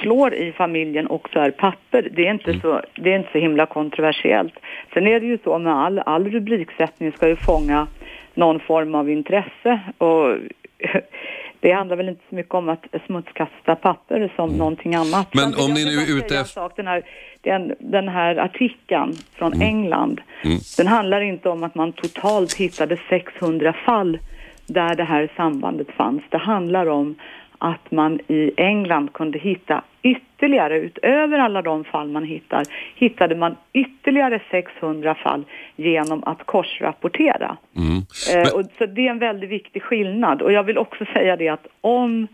[0.00, 2.08] slår i familjen också är papper.
[2.12, 4.54] Det är inte, så, det är inte så himla kontroversiellt.
[4.94, 7.86] Sen är det ju så med all, all rubriksättning ska ju fånga
[8.34, 10.36] någon form av intresse och
[11.60, 14.58] det handlar väl inte så mycket om att smutskasta papper som mm.
[14.58, 15.34] någonting annat.
[15.34, 16.70] Men om ni nu är ute efter...
[16.76, 17.02] Den här,
[17.40, 19.68] den, den här artikeln från mm.
[19.68, 20.58] England, mm.
[20.76, 24.18] den handlar inte om att man totalt hittade 600 fall
[24.66, 26.22] där det här sambandet fanns.
[26.30, 27.14] Det handlar om
[27.58, 32.62] att man i England kunde hitta ytterligare, utöver alla de fall man hittar,
[32.94, 35.44] hittade man ytterligare 600 fall
[35.76, 37.56] genom att korsrapportera.
[37.76, 38.02] Mm.
[38.34, 40.42] Eh, och, så det är en väldigt viktig skillnad.
[40.42, 42.28] Och jag vill också säga det att om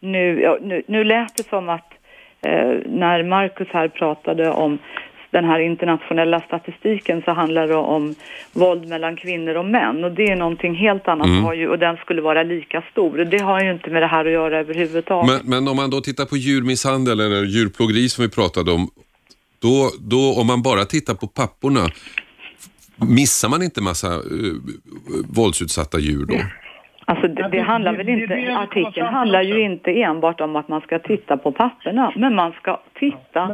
[0.00, 1.92] nu, ja, nu, nu lät det som att
[2.42, 4.78] eh, när Marcus här pratade om
[5.34, 8.14] den här internationella statistiken så handlar det om
[8.52, 11.58] våld mellan kvinnor och män och det är någonting helt annat mm.
[11.58, 13.18] ju, och den skulle vara lika stor.
[13.18, 15.30] Det har ju inte med det här att göra överhuvudtaget.
[15.30, 18.88] Men, men om man då tittar på djurmisshandel eller djurplågeri som vi pratade om,
[19.62, 21.88] då, då om man bara tittar på papporna,
[22.96, 24.54] missar man inte massa uh,
[25.28, 26.36] våldsutsatta djur då?
[27.06, 30.98] Alltså det, det handlar väl inte, artikeln handlar ju inte enbart om att man ska
[30.98, 33.46] titta på papperna, men man ska titta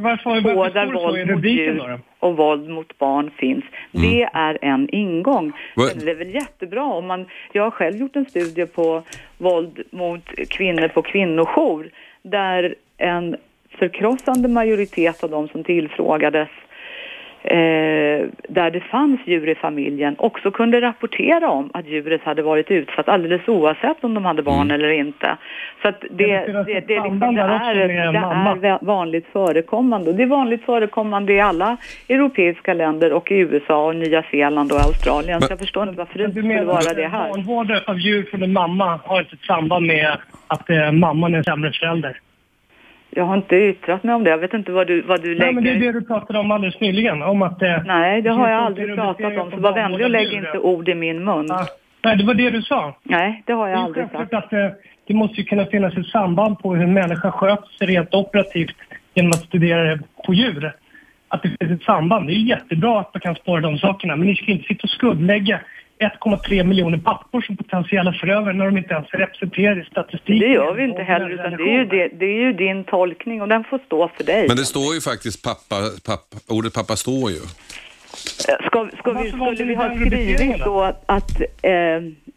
[0.43, 3.65] på där våld mot djur och våld mot barn finns.
[3.95, 4.11] Mm.
[4.11, 5.53] Det är en ingång.
[5.77, 9.03] Det är väl jättebra om man, jag har själv gjort en studie på
[9.39, 11.91] våld mot kvinnor på kvinnojour,
[12.23, 13.37] där en
[13.79, 16.49] förkrossande majoritet av de som tillfrågades
[17.43, 22.71] eh, där det fanns djur i familjen också kunde rapportera om att djuret hade varit
[22.71, 24.75] utsatt alldeles oavsett om de hade barn mm.
[24.75, 25.37] eller inte.
[25.83, 27.75] Så att det, det, det, det, liksom, det, är,
[28.61, 31.77] det är vanligt förekommande och det är vanligt förekommande i alla
[32.09, 35.39] europeiska länder och i USA och Nya Zeeland och Australien.
[35.41, 37.29] Men, så jag förstår inte varför det inte skulle vara det här.
[37.29, 41.39] Vanvård av djur från en mamma har inte ett samband med att eh, mamman är
[41.39, 42.21] en sämre förälder.
[43.11, 44.31] Jag har inte yttrat mig om det.
[44.31, 45.45] Jag vet inte vad du, vad du lägger...
[45.45, 47.23] Nej, men det är det du pratade om alldeles nyligen.
[47.23, 49.51] Om att, eh, Nej, det har jag aldrig pratat om.
[49.51, 51.47] Så var vänlig och lägg inte ord i min mun.
[51.49, 51.67] Ja.
[52.05, 52.95] Nej, det var det du sa.
[53.03, 54.35] Nej, det har jag det aldrig sagt.
[54.35, 54.69] Att, eh,
[55.07, 58.77] det måste ju kunna finnas ett samband på hur en människa sköter sig rent operativt
[59.15, 60.73] genom att studera det på djur.
[61.29, 62.27] Att det finns ett samband.
[62.27, 64.17] Det är jättebra att man kan spåra de sakerna.
[64.17, 65.61] Men ni ska inte sitta och skuldlägga
[66.01, 70.39] 1,3 miljoner pappor som potentiella förövare när de inte ens är representerade i statistiken.
[70.39, 73.43] Det gör vi inte heller, utan det är, ju det, det är ju din tolkning
[73.43, 74.49] och den får stå för dig.
[74.49, 77.41] Men det står ju faktiskt pappa, pappa ordet pappa står ju.
[78.67, 81.73] Ska, ska vi, skulle vi ha skrivit så att, att eh,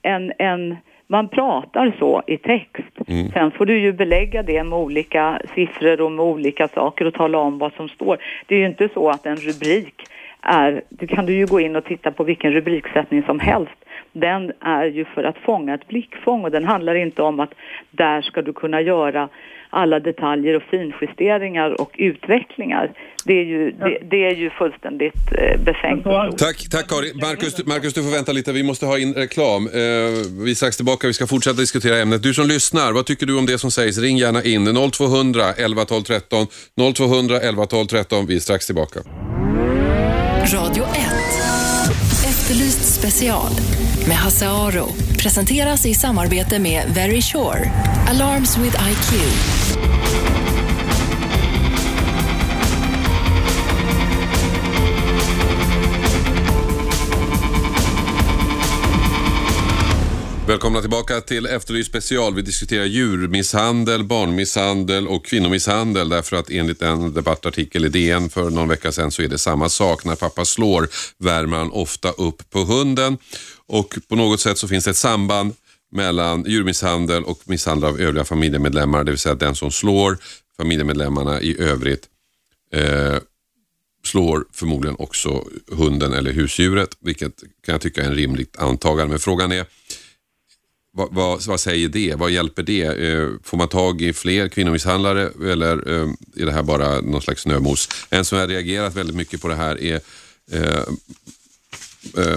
[0.02, 2.98] en, en, man pratar så i text.
[3.08, 3.32] Mm.
[3.32, 7.38] Sen får du ju belägga det med olika siffror och med olika saker och tala
[7.38, 8.18] om vad som står.
[8.46, 10.04] Det är ju inte så att en rubrik
[10.44, 13.76] är, du kan du ju gå in och titta på vilken rubriksättning som helst.
[14.12, 17.54] Den är ju för att fånga ett blickfång och den handlar inte om att
[17.92, 19.30] där ska du kunna göra
[19.70, 22.92] alla detaljer och finjusteringar och utvecklingar.
[23.26, 26.04] Det är ju, det, det är ju fullständigt eh, befängt.
[26.38, 27.18] Tack, tack Karin.
[27.18, 28.52] Marcus, Marcus, du får vänta lite.
[28.52, 29.68] Vi måste ha in reklam.
[29.68, 29.74] Eh,
[30.44, 31.08] vi är strax tillbaka.
[31.08, 32.24] Vi ska fortsätta diskutera ämnet.
[32.24, 33.98] Du som lyssnar, vad tycker du om det som sägs?
[33.98, 34.92] Ring gärna in.
[34.92, 36.48] 0200 11 12 13.
[36.96, 38.26] 0200 11 12 13.
[38.26, 39.00] Vi är strax tillbaka.
[40.52, 40.92] Radio 1.
[42.28, 43.52] Efterlyst special
[44.08, 44.88] med Hasse Aro.
[45.18, 47.72] Presenteras i samarbete med Very Sure.
[48.10, 49.14] Alarms with IQ.
[60.54, 62.36] Välkomna tillbaka till Efterlyst special.
[62.36, 68.68] Vi diskuterar djurmisshandel, barnmisshandel och kvinnomisshandel därför att enligt en debattartikel i DN för någon
[68.68, 70.06] vecka sedan så är det samma sak.
[70.06, 73.18] När pappa slår värmer han ofta upp på hunden
[73.68, 75.54] och på något sätt så finns det ett samband
[75.92, 80.18] mellan djurmisshandel och misshandel av övriga familjemedlemmar, det vill säga den som slår
[80.58, 82.08] familjemedlemmarna i övrigt
[82.74, 83.18] eh,
[84.06, 89.10] slår förmodligen också hunden eller husdjuret, vilket kan jag tycka är en rimligt antagande.
[89.12, 89.66] Men frågan är
[90.96, 92.16] vad, vad, vad, säger det?
[92.16, 92.84] Vad hjälper det?
[92.84, 96.10] Eh, får man tag i fler kvinnomisshandlare eller eh,
[96.42, 98.08] är det här bara någon slags snömos?
[98.12, 99.96] En som har reagerat väldigt mycket på det här är
[100.54, 100.84] eh,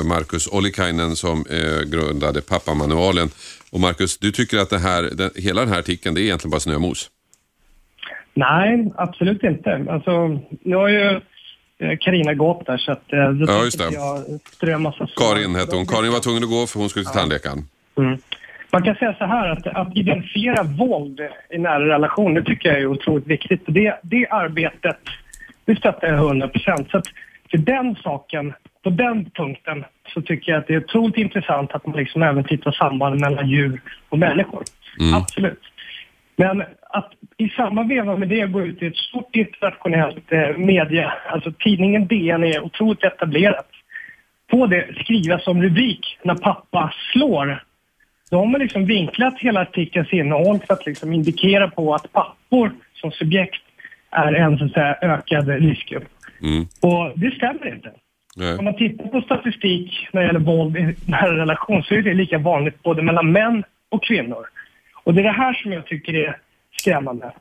[0.05, 1.45] Marcus Ollikainen som
[1.87, 3.31] grundade Pappamanualen.
[3.71, 6.51] Och Marcus, du tycker att det här, den, hela den här artikeln det är egentligen
[6.51, 7.11] bara snömos?
[8.35, 9.87] Nej, absolut inte.
[9.91, 11.21] Alltså, nu har ju
[12.01, 13.91] Karina gått där så att då ja, just det.
[13.93, 15.87] jag strö massa Karin hette hon.
[15.87, 17.21] Karin var tvungen att gå för hon skulle till ja.
[17.21, 17.65] tandläkaren.
[17.99, 18.19] Mm.
[18.77, 22.87] Man kan säga så här att, att identifiera våld i nära relationer tycker jag är
[22.87, 23.63] otroligt viktigt.
[23.67, 24.99] Det, det arbetet,
[25.65, 26.91] det stöttar jag 100 procent.
[26.91, 27.07] Så att
[27.51, 29.85] för den saken, på den punkten,
[30.15, 33.49] så tycker jag att det är otroligt intressant att man liksom även tittar samband mellan
[33.49, 34.63] djur och människor.
[35.01, 35.15] Mm.
[35.15, 35.63] Absolut.
[36.37, 41.13] Men att i samma veva med det gå ut i ett stort internationellt eh, media,
[41.31, 43.69] alltså tidningen DN är otroligt etablerat.
[44.51, 47.66] På det skriva som rubrik när pappa slår.
[48.31, 53.11] Då har liksom vinklat hela artikelns innehåll för att liksom indikera på att pappor som
[53.11, 53.63] subjekt
[54.11, 56.09] är en så att säga, ökad riskgrupp.
[56.43, 56.67] Mm.
[56.83, 57.93] Och det stämmer inte.
[58.37, 58.59] Nej.
[58.59, 62.15] Om man tittar på statistik när det gäller våld i nära relation så är det
[62.15, 64.47] lika vanligt både mellan män och kvinnor.
[65.05, 66.39] Och det är det här som jag tycker är
[66.81, 67.33] skrämmande.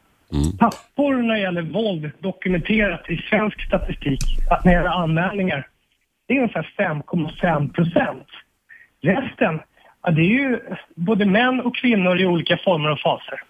[0.59, 4.19] Pappor när det gäller våld dokumenterat i svensk statistik
[4.49, 5.67] att när det gäller anmälningar,
[6.27, 8.27] det är ungefär 5,5 procent.
[9.01, 9.59] Resten,
[10.05, 10.59] ja, det är ju
[10.95, 13.41] både män och kvinnor i olika former och faser.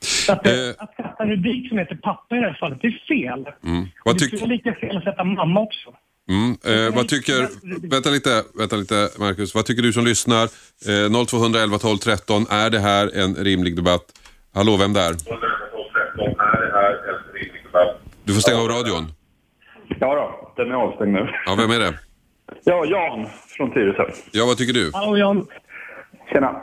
[0.00, 0.52] Så att, Eh.
[0.78, 3.46] att sätta en rubrik som heter pappa i det här fallet, det är fel.
[3.64, 3.86] Mm.
[4.04, 5.94] Vad det tyck- skulle vara lika fel att sätta mamma också.
[6.28, 6.50] Mm.
[6.88, 7.48] Eh, vad tycker,
[7.90, 10.44] vänta lite, vänta lite Marcus, vad tycker du som lyssnar?
[10.88, 14.04] Eh, 0211 12 13, är det här en rimlig debatt?
[14.54, 15.12] Hallå, vem där?
[18.24, 19.06] Du får stänga av radion.
[20.00, 21.28] Ja då, den är avstängd nu.
[21.46, 21.94] Ja, vem är det?
[22.64, 24.02] Ja, Jan från Tyresö.
[24.32, 24.90] Ja, vad tycker du?
[24.94, 25.46] Hallå Jan.
[26.32, 26.60] Tjena.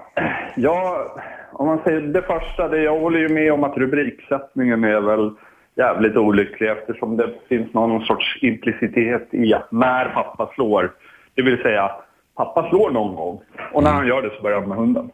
[0.56, 1.08] Ja,
[1.52, 5.32] om man säger det första, det, jag håller ju med om att rubriksättningen är väl
[5.76, 10.92] jävligt olycklig eftersom det finns någon sorts implicitet i att när pappa slår,
[11.36, 11.92] det vill säga
[12.36, 15.12] pappa slår någon gång och när han gör det så börjar han med hunden.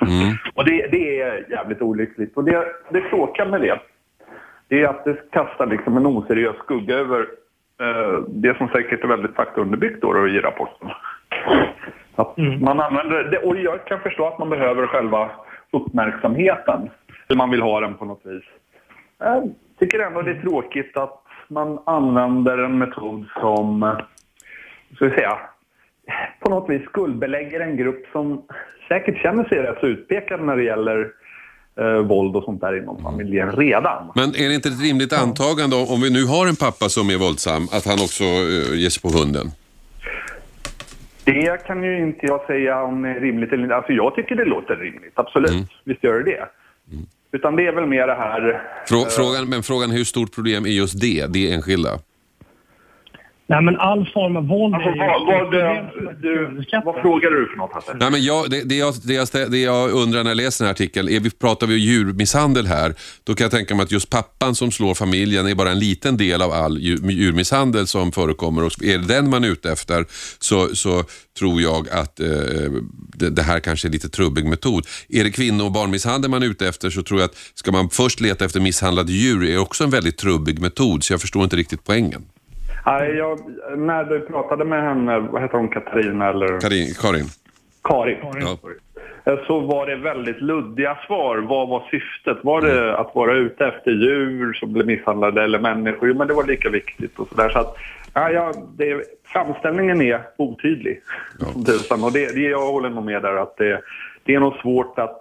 [0.54, 2.36] och det, det är jävligt olyckligt.
[2.36, 3.78] Och det, det tråkiga med det,
[4.68, 7.20] det är att det kastar liksom en oseriös skugga över
[7.80, 10.88] eh, det som säkert är väldigt faktaunderbyggt då i rapporten.
[12.16, 15.30] Att man använder det, och jag kan förstå att man behöver själva
[15.70, 16.90] uppmärksamheten.
[17.28, 18.44] Eller man vill ha den på något vis.
[19.18, 23.98] Jag tycker ändå det är tråkigt att man använder en metod som, eh,
[24.94, 25.38] ska vi säga,
[26.40, 28.42] på något vis skuldbelägger en grupp som
[28.88, 31.08] säkert känner sig rätt utpekad när det gäller
[31.80, 34.12] eh, våld och sånt där inom familjen redan.
[34.14, 37.18] Men är det inte ett rimligt antagande om, vi nu har en pappa som är
[37.18, 39.46] våldsam, att han också uh, ger sig på hunden?
[41.34, 43.76] Det kan ju inte jag säga om det är rimligt eller inte.
[43.76, 45.68] Alltså jag tycker det låter rimligt, absolut.
[45.84, 46.48] Visst gör det det.
[47.32, 48.62] Utan det är väl mer det här...
[48.88, 51.90] Frå, frågan, men frågan är hur stort problem är just det, det enskilda?
[53.50, 55.52] Nej men all form av våld Alltså, är ju vad, vad,
[56.22, 57.96] du, vad frågar du för något Hasse?
[58.00, 60.66] Nej, men jag, det, det, jag, det, jag, det jag undrar när jag läser den
[60.66, 64.10] här artikeln, är vi, pratar vi djurmisshandel här, då kan jag tänka mig att just
[64.10, 68.64] pappan som slår familjen är bara en liten del av all djur, djurmisshandel som förekommer.
[68.64, 70.04] Och är det den man är ute efter
[70.38, 71.04] så, så
[71.38, 72.26] tror jag att eh,
[73.14, 74.86] det, det här kanske är lite trubbig metod.
[75.08, 77.90] Är det kvinno och barnmisshandel man är ute efter så tror jag att ska man
[77.90, 81.56] först leta efter misshandlade djur är också en väldigt trubbig metod, så jag förstår inte
[81.56, 82.22] riktigt poängen.
[82.86, 83.38] Nej, jag,
[83.78, 87.24] när du pratade med henne, vad heter hon, Katarina eller Karin, Karin.
[87.82, 88.18] Karin?
[88.40, 88.58] Ja.
[89.32, 91.36] Eh, Så var det väldigt luddiga svar.
[91.38, 92.44] Vad var syftet?
[92.44, 96.14] Var det att vara ute efter djur som blev misshandlade eller människor?
[96.14, 97.48] Men det var lika viktigt och sådär.
[97.48, 97.76] Så att,
[98.14, 101.00] ja, ja, det, framställningen är otydlig.
[101.66, 102.04] tusan.
[102.04, 103.80] Och det, det, jag håller nog med där att det,
[104.24, 105.20] det är nog svårt att,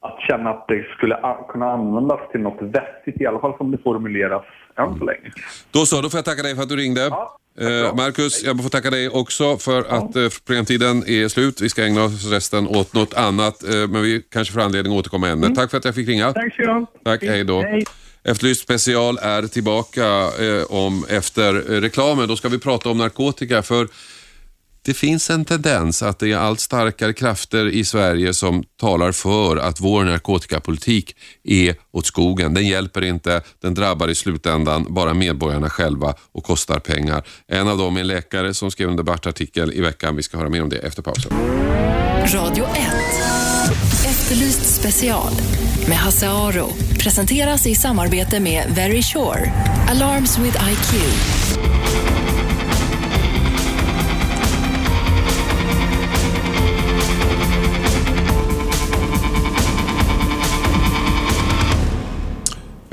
[0.00, 3.70] att känna att det skulle a, kunna användas till något vettigt, i alla fall som
[3.70, 4.44] det formuleras
[4.78, 5.32] än så länge.
[5.70, 7.00] Då så, då får jag tacka dig för att du ringde.
[7.00, 7.94] Ja, Eh.
[7.94, 11.60] Marcus, jag får tacka dig också för att eh, programtiden är slut.
[11.60, 14.98] Vi ska ägna oss resten åt något annat, eh, men vi kanske får anledning att
[14.98, 15.54] återkomma med ämnet.
[15.54, 16.32] Tack för att jag fick ringa.
[16.32, 17.04] Tack så mycket.
[17.04, 17.62] Tack, hej då.
[17.62, 17.84] Hej.
[18.24, 20.06] Efterlyst special är tillbaka
[20.40, 22.28] eh, om efter reklamen.
[22.28, 23.88] Då ska vi prata om narkotika för
[24.86, 29.56] det finns en tendens att det är allt starkare krafter i Sverige som talar för
[29.56, 32.54] att vår narkotikapolitik är åt skogen.
[32.54, 37.26] Den hjälper inte, den drabbar i slutändan bara medborgarna själva och kostar pengar.
[37.48, 40.16] En av dem är en läkare som skrev en debattartikel i veckan.
[40.16, 41.32] Vi ska höra mer om det efter pausen.
[42.34, 42.72] Radio 1.
[44.06, 45.32] Efterlyst special
[45.88, 46.68] med Hasse Aro.
[47.00, 49.52] Presenteras i samarbete med Very Sure.
[49.88, 52.35] Alarms with IQ.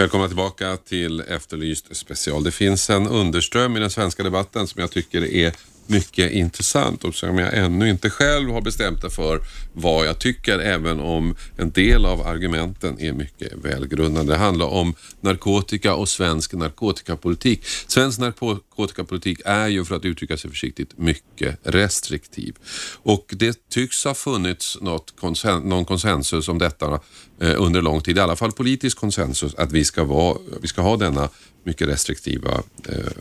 [0.04, 2.44] Välkomna tillbaka till Efterlyst special.
[2.44, 5.54] Det finns en underström i den svenska debatten som jag tycker är
[5.88, 9.40] mycket intressant och som jag ännu inte själv har bestämt mig för
[9.74, 14.32] vad jag tycker, även om en del av argumenten är mycket välgrundade.
[14.32, 17.66] Det handlar om narkotika och svensk narkotikapolitik.
[17.88, 22.56] Svensk narkotikapolitik är ju, för att uttrycka sig försiktigt, mycket restriktiv.
[23.04, 27.00] Och det tycks ha funnits något konsen någon konsensus om detta
[27.40, 30.82] eh, under lång tid, i alla fall politisk konsensus, att vi ska, vara, vi ska
[30.82, 31.30] ha denna
[31.64, 32.52] mycket restriktiva
[32.90, 33.12] eh,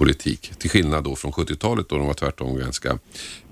[0.00, 0.52] politik.
[0.58, 2.98] Till skillnad då från 70-talet då de var tvärtom ganska,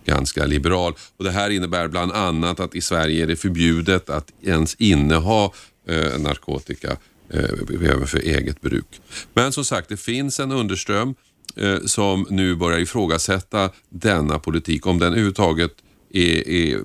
[0.04, 0.94] ganska liberal.
[1.16, 5.50] Och det här innebär bland annat att i Sverige är det förbjudet att ens inneha
[5.88, 6.96] eh, narkotika
[7.30, 9.00] eh, även för eget bruk.
[9.34, 11.14] Men som sagt, det finns en underström
[11.56, 15.72] eh, som nu börjar ifrågasätta denna politik, om den överhuvudtaget
[16.12, 16.80] är, är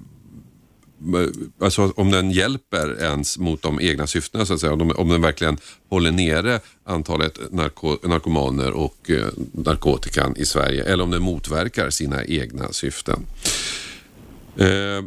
[1.61, 4.73] alltså om den hjälper ens mot de egna syftena så att säga.
[4.73, 5.57] Om, de, om den verkligen
[5.89, 12.25] håller nere antalet narko, narkomaner och eh, narkotikan i Sverige eller om den motverkar sina
[12.25, 13.25] egna syften.
[14.57, 15.03] Eh,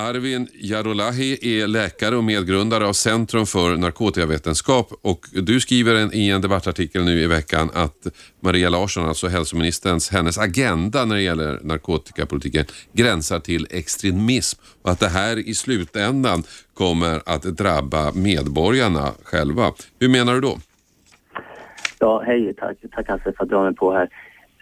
[0.00, 6.28] Arvin Jarolahi är läkare och medgrundare av Centrum för narkotikavetenskap och du skriver en, i
[6.28, 8.06] en debattartikel nu i veckan att
[8.40, 15.00] Maria Larsson, alltså hälsoministerns, hennes agenda när det gäller narkotikapolitiken gränsar till extremism och att
[15.00, 16.42] det här i slutändan
[16.74, 19.72] kommer att drabba medborgarna själva.
[20.00, 20.58] Hur menar du då?
[21.98, 24.08] Ja, hej, tack, tack Hasse för att du har mig på här.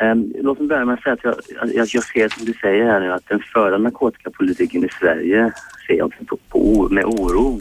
[0.01, 1.35] Um, låt mig börja med att säga att jag,
[1.75, 5.53] jag, jag ser som du säger här nu att den förda narkotikapolitiken i Sverige
[5.87, 7.61] ser jag på, på, med oro.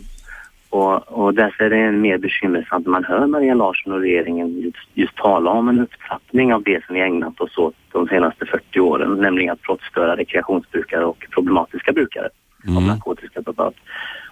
[0.69, 4.87] Och, och därför är det mer bekymmersamt när man hör Maria Larsson och regeringen just,
[4.93, 8.79] just tala om en upptrappning av det som vi ägnat oss åt de senaste 40
[8.79, 12.29] åren, nämligen att brottsföra rekreationsbrukare och problematiska brukare
[12.63, 12.77] mm.
[12.77, 13.75] av narkotiska preparat.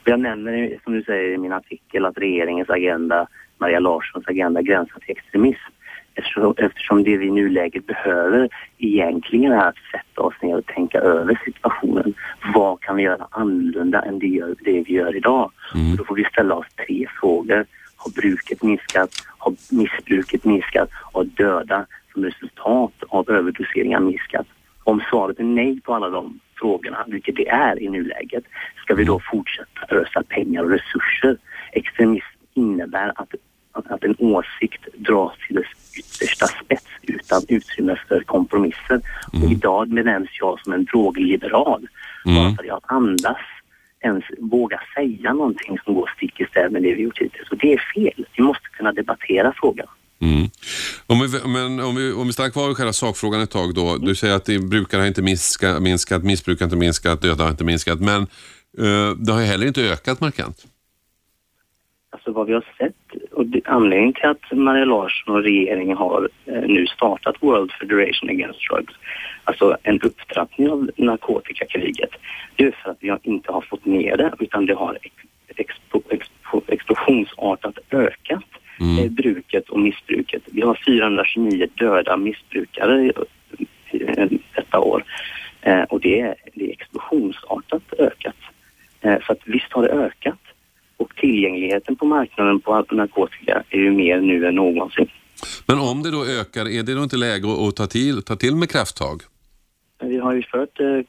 [0.01, 3.27] Och jag nämner, som du säger i min artikel, att regeringens agenda,
[3.57, 5.71] Maria Larssons agenda, gränsar till extremism
[6.15, 10.99] eftersom, eftersom det vi i nuläget behöver egentligen är att sätta oss ner och tänka
[10.99, 12.13] över situationen.
[12.53, 15.51] Vad kan vi göra annorlunda än det, det vi gör idag?
[15.75, 15.95] Mm.
[15.95, 17.65] då får vi ställa oss tre frågor.
[17.95, 19.09] Har bruket minskat?
[19.37, 20.89] Har missbruket minskat?
[21.13, 24.47] Har döda som resultat av överdoseringar minskat?
[24.83, 28.43] Om svaret är nej på alla de frågorna, vilket det är i nuläget,
[28.83, 31.37] ska vi då fortsätta ösa pengar och resurser?
[31.71, 33.35] Extremism innebär att
[33.73, 35.65] att en åsikt dras till dess
[35.97, 39.01] yttersta spets utan utrymme för kompromisser.
[39.33, 39.45] Mm.
[39.45, 41.87] Och idag benämns jag som en drogliberal.
[42.25, 42.55] Mm.
[42.55, 43.37] För att andas
[44.01, 47.49] ens våga säga någonting som går stick i stäv med det vi gjort hittills.
[47.51, 48.25] Och det är fel.
[48.35, 49.87] Vi måste kunna debattera frågan.
[50.21, 50.49] Mm.
[51.07, 53.97] Om vi, men om vi, om vi stannar kvar vid själva sakfrågan ett tag då.
[53.97, 57.63] Du säger att brukare har inte minskat, minskat missbruk har inte minskat, döda har inte
[57.63, 57.99] minskat.
[57.99, 58.21] Men
[58.79, 60.65] uh, det har ju heller inte ökat markant.
[62.13, 66.61] Alltså vad vi har sett och anledningen till att Maria Larsson och regeringen har eh,
[66.61, 68.93] nu startat World Federation Against Drugs,
[69.43, 72.09] alltså en upptrappning av narkotikakriget,
[72.55, 74.97] det är för att vi inte har fått ner det utan det har
[75.55, 78.43] expo, expo, explosionsartat ökat
[78.79, 78.99] mm.
[78.99, 80.41] Eh, bruket och missbruket.
[80.45, 83.11] Vi har 429 döda missbrukare
[83.91, 85.03] eh, detta år
[85.89, 88.35] och det är, det är explosionsartat ökat.
[89.01, 90.42] Så att visst har det ökat
[91.23, 95.07] tillgängligheten på marknaden på narkotika är ju mer nu än någonsin.
[95.67, 98.55] Men om det då ökar, är det då inte läge att ta till, ta till
[98.55, 99.17] med krafttag?
[100.03, 100.99] Vi har ju fört eh,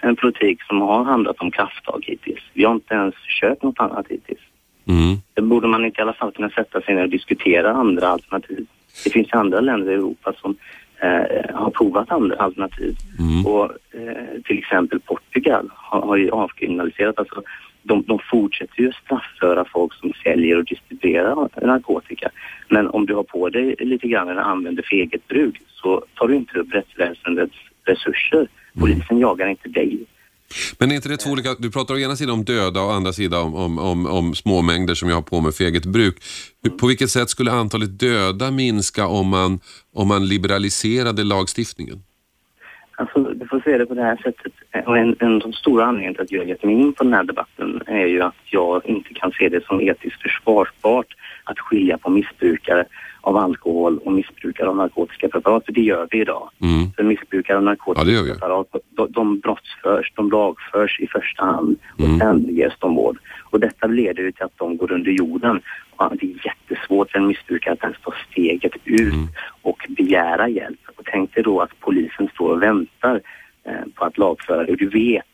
[0.00, 2.44] en politik som har handlat om krafttag hittills.
[2.52, 4.44] Vi har inte ens kört något annat hittills.
[4.88, 5.16] Mm.
[5.34, 8.66] Det borde man inte i alla fall kunna sätta sig ner och diskutera andra alternativ.
[9.04, 10.56] Det finns andra länder i Europa som
[11.02, 12.94] eh, har provat andra alternativ.
[13.18, 13.46] Mm.
[13.46, 13.64] Och
[14.00, 17.42] eh, till exempel Portugal har, har ju avkriminaliserat, alltså
[17.90, 22.30] de, de fortsätter ju att straffföra folk som säljer och distribuerar narkotika.
[22.68, 26.28] Men om du har på dig lite grann eller använder för eget bruk så tar
[26.28, 28.48] du inte upp rättsväsendets resurser.
[28.78, 29.20] Polisen mm.
[29.20, 30.06] jagar inte dig.
[30.78, 32.90] Men är inte det två olika, du pratar å ena sidan om döda och å
[32.90, 35.86] andra sidan om, om, om, om små mängder som jag har på mig för eget
[35.86, 36.16] bruk.
[36.80, 39.60] På vilket sätt skulle antalet döda minska om man,
[39.94, 42.02] om man liberaliserade lagstiftningen?
[43.00, 44.52] Alltså, du får se det på det här sättet.
[44.86, 47.12] Och en, en av de stora anledningarna till att jag gett mig in på den
[47.12, 51.06] här debatten är ju att jag inte kan se det som etiskt försvarbart
[51.44, 52.84] att skilja på missbrukare
[53.20, 55.64] av alkohol och missbrukare av narkotiska preparat.
[55.64, 56.50] För det gör vi idag.
[56.62, 56.92] Mm.
[56.92, 62.04] För missbrukare av narkotiska ja, preparat, de, de brottsförs, de lagförs i första hand och
[62.04, 62.18] mm.
[62.18, 63.18] sen ges de vård.
[63.50, 65.60] Och detta leder ju till att de går under jorden.
[65.96, 69.28] Och det är jättesvårt för en missbrukare att ens ta steget ut mm.
[69.62, 70.80] och begära hjälp.
[70.96, 73.20] Och tänk dig då att polisen står och väntar
[73.64, 75.24] eh, på att lagföra och du vet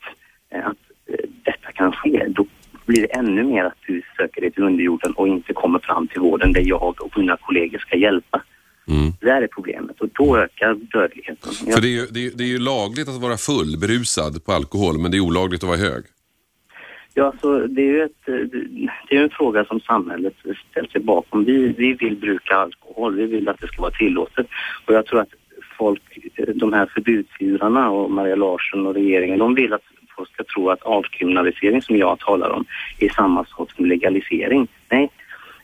[0.51, 0.77] eh, att
[1.07, 2.27] eh, detta kan ske.
[2.29, 2.47] Då
[2.87, 6.21] blir det ännu mer att du söker dig till underjorden och inte kommer fram till
[6.21, 8.43] vården där jag och mina kollegor ska hjälpa.
[8.89, 9.13] Mm.
[9.21, 11.53] Det är problemet och då ökar dödligheten.
[11.53, 14.53] För det är, ju, det, är, det är ju lagligt att vara full, berusad på
[14.53, 16.05] alkohol, men det är olagligt att vara hög.
[17.15, 18.27] Ja, så det är ju ett,
[19.09, 20.35] det är en fråga som samhället
[20.71, 21.45] ställt sig bakom.
[21.45, 24.47] Vi, vi vill bruka alkohol, vi vill att det ska vara tillåtet.
[24.87, 25.29] Och jag tror att
[25.79, 26.03] folk,
[26.55, 29.83] de här förbudsivrarna och Maria Larsson och regeringen, de vill att
[30.17, 32.65] folk ska tro att avkriminalisering som jag talar om
[32.99, 34.69] är samma sak som legalisering.
[34.89, 35.11] Nej,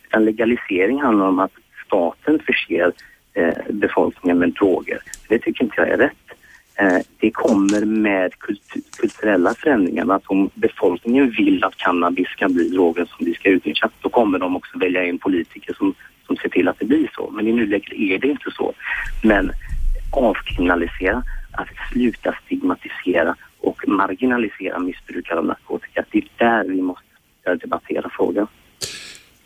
[0.07, 1.53] utan legalisering handlar om att
[1.87, 2.93] staten förser
[3.35, 4.99] eh, befolkningen med droger.
[5.29, 6.13] Det tycker inte jag är rätt.
[6.75, 10.15] Eh, det kommer med kultur, kulturella förändringar.
[10.15, 14.39] Att om befolkningen vill att cannabis ska bli drogen som vi ska utnyttja, då kommer
[14.39, 15.95] de också välja in politiker som,
[16.27, 17.31] som ser till att det blir så.
[17.31, 18.73] Men i nuläget är det inte så.
[19.23, 19.53] Men
[20.13, 21.23] avkriminalisera,
[21.53, 26.05] att sluta stigmatisera och marginalisera missbrukare av narkotika.
[26.11, 27.05] Det är där vi måste
[27.61, 28.47] debattera frågan.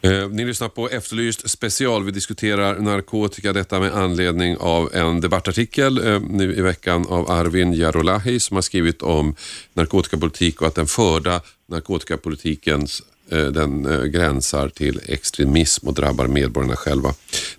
[0.01, 2.05] Eh, ni lyssnar på Efterlyst special.
[2.05, 7.73] Vi diskuterar narkotika, detta med anledning av en debattartikel eh, nu i veckan av Arvin
[7.73, 9.35] Jarolahi som har skrivit om
[9.75, 13.03] narkotikapolitik och att den förda narkotikapolitikens
[13.33, 17.09] Eh, den eh, gränsar till extremism och drabbar medborgarna själva.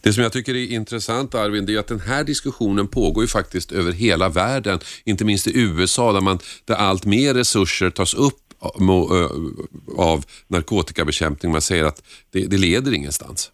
[0.01, 3.28] Det som jag tycker är intressant Arvin, det är att den här diskussionen pågår ju
[3.28, 8.13] faktiskt över hela världen, inte minst i USA där, man, där allt mer resurser tas
[8.13, 11.51] upp eh, av narkotikabekämpning.
[11.51, 13.51] Man säger att det, det leder ingenstans.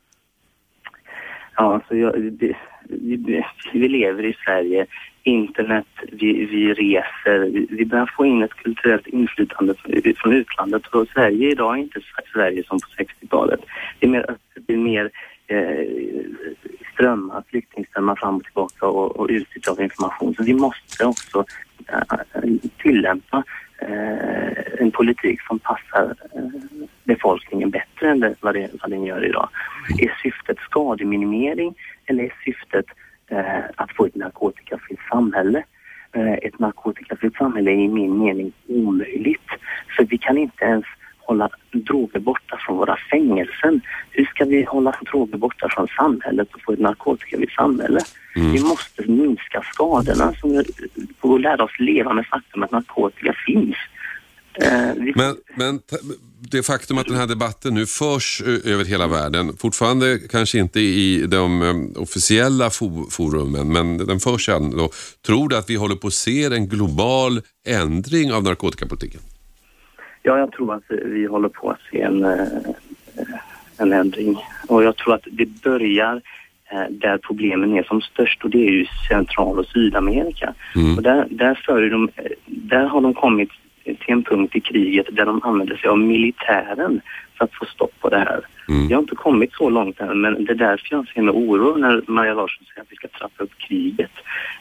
[1.55, 2.55] Ja, alltså jag, det,
[2.89, 4.85] det, vi, lever i Sverige,
[5.23, 9.73] internet, vi, vi reser, vi, vi börjar få in ett kulturellt inflytande
[10.17, 11.99] från utlandet och Sverige idag är inte
[12.33, 13.59] Sverige som på 60-talet.
[13.99, 15.09] Det är mer öppet, det är mer
[15.47, 15.87] eh,
[16.93, 20.35] strömmar, flyktingströmmar fram och tillbaka och, och utbyte av information.
[20.35, 21.45] Så vi måste också
[21.87, 22.17] eh,
[22.77, 23.43] tillämpa
[23.81, 26.43] eh, en politik som passar eh,
[27.03, 29.49] befolkningen bättre än det, vad, det, vad den gör idag.
[29.99, 32.85] Är syftet skademinimering eller är syftet
[33.33, 35.63] eh, att få ett narkotikafritt samhälle?
[36.11, 39.49] Eh, ett narkotikafritt samhälle är i min mening omöjligt.
[39.97, 40.85] För vi kan inte ens
[41.19, 43.79] hålla droger borta från våra fängelser.
[44.11, 47.99] Hur ska vi hålla droger borta från samhället och få ett narkotikafritt samhälle?
[48.35, 48.51] Mm.
[48.51, 50.63] Vi måste minska skadorna som,
[51.21, 53.75] och lära oss leva med faktum att narkotika finns.
[54.55, 55.79] Eh, men, men
[56.51, 61.25] det faktum att den här debatten nu förs över hela världen, fortfarande kanske inte i
[61.27, 62.69] de eh, officiella
[63.09, 64.89] forumen, men den förs ändå.
[65.25, 69.21] Tror du att vi håller på att se en global ändring av narkotikapolitiken?
[70.23, 72.47] Ja, jag tror att vi håller på att se en, eh,
[73.77, 74.37] en ändring.
[74.67, 76.21] Och jag tror att det börjar
[76.71, 80.53] eh, där problemen är som störst och det är ju Central och Sydamerika.
[80.75, 80.97] Mm.
[80.97, 82.09] Och där, där, de,
[82.45, 83.49] där har de kommit
[83.83, 87.01] till en punkt i kriget där de använder sig av militären
[87.37, 88.41] för att få stopp på det här.
[88.69, 88.87] Mm.
[88.87, 91.77] Vi har inte kommit så långt än men det är därför jag ser med oro
[91.77, 94.11] när Maria Larsson säger att vi ska trappa upp kriget.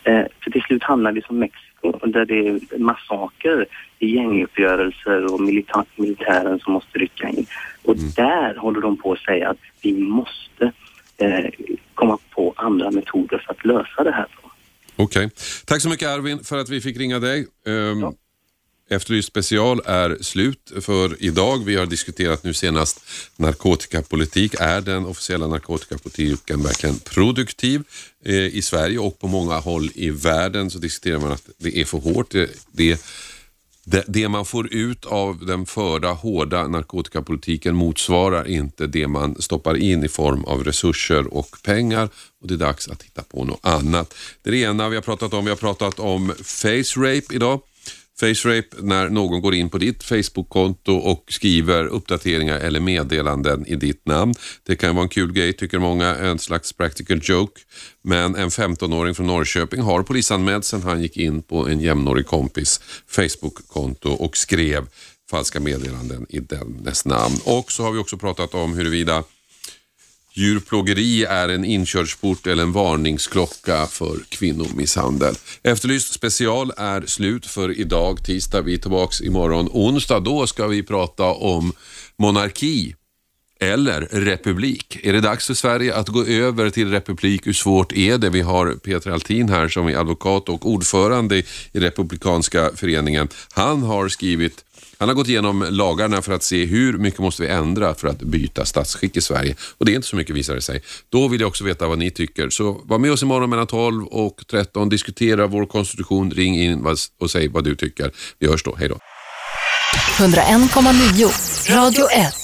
[0.04, 3.66] Eh, för till slut hamnar vi som Mexiko där det är massaker
[3.98, 7.46] gänguppgörelser och milita militären som måste rycka in.
[7.82, 8.10] Och mm.
[8.16, 10.72] där håller de på att säga att vi måste
[11.16, 11.50] eh,
[11.94, 14.26] komma på andra metoder för att lösa det här.
[14.96, 15.26] Okej.
[15.26, 15.30] Okay.
[15.66, 17.46] Tack så mycket Arvin för att vi fick ringa dig.
[17.66, 18.12] Um, ja.
[18.92, 21.64] Efterlyst special är slut för idag.
[21.64, 23.00] Vi har diskuterat nu senast
[23.36, 24.54] narkotikapolitik.
[24.60, 27.82] Är den officiella narkotikapolitiken verkligen produktiv?
[28.24, 31.84] Eh, I Sverige och på många håll i världen så diskuterar man att det är
[31.84, 32.30] för hårt.
[32.30, 33.04] Det, det,
[33.84, 39.76] det, det man får ut av den förda hårda narkotikapolitiken motsvarar inte det man stoppar
[39.76, 42.08] in i form av resurser och pengar
[42.40, 44.14] och det är dags att hitta på något annat.
[44.42, 45.44] Det är det ena vi har pratat om.
[45.44, 47.60] Vi har pratat om face rape idag.
[48.20, 54.06] FaceRape när någon går in på ditt Facebook-konto och skriver uppdateringar eller meddelanden i ditt
[54.06, 54.34] namn.
[54.66, 57.60] Det kan vara en kul grej tycker många, en slags practical joke.
[58.04, 62.80] Men en 15-åring från Norrköping har polisanmält sen han gick in på en jämnårig kompis
[63.06, 64.86] Facebook-konto och skrev
[65.30, 67.34] falska meddelanden i dennes namn.
[67.44, 69.24] Och så har vi också pratat om huruvida
[70.34, 75.34] Djurplågeri är en inkörsport eller en varningsklocka för kvinnomisshandel.
[75.62, 78.62] Efterlyst special är slut för idag, tisdag.
[78.62, 80.20] Vi är tillbaka imorgon onsdag.
[80.20, 81.72] Då ska vi prata om
[82.18, 82.94] monarki
[83.60, 84.98] eller republik.
[85.02, 87.46] Är det dags för Sverige att gå över till republik?
[87.46, 88.30] Hur svårt är det?
[88.30, 91.36] Vi har Peter Altin här som är advokat och ordförande
[91.72, 93.28] i Republikanska föreningen.
[93.52, 94.64] Han har skrivit
[95.02, 98.18] han har gått igenom lagarna för att se hur mycket måste vi ändra för att
[98.18, 99.54] byta statsskick i Sverige.
[99.78, 100.82] Och det är inte så mycket visar det sig.
[101.08, 102.50] Då vill jag också veta vad ni tycker.
[102.50, 104.88] Så var med oss imorgon mellan 12 och 13.
[104.88, 106.30] Diskutera vår konstitution.
[106.30, 106.86] Ring in
[107.20, 108.12] och säg vad du tycker.
[108.38, 108.76] Vi hörs då.
[108.78, 108.98] Hej då.
[110.18, 112.34] 101,9 Radio 1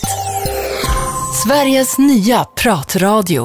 [1.44, 3.42] Sveriges nya pratradio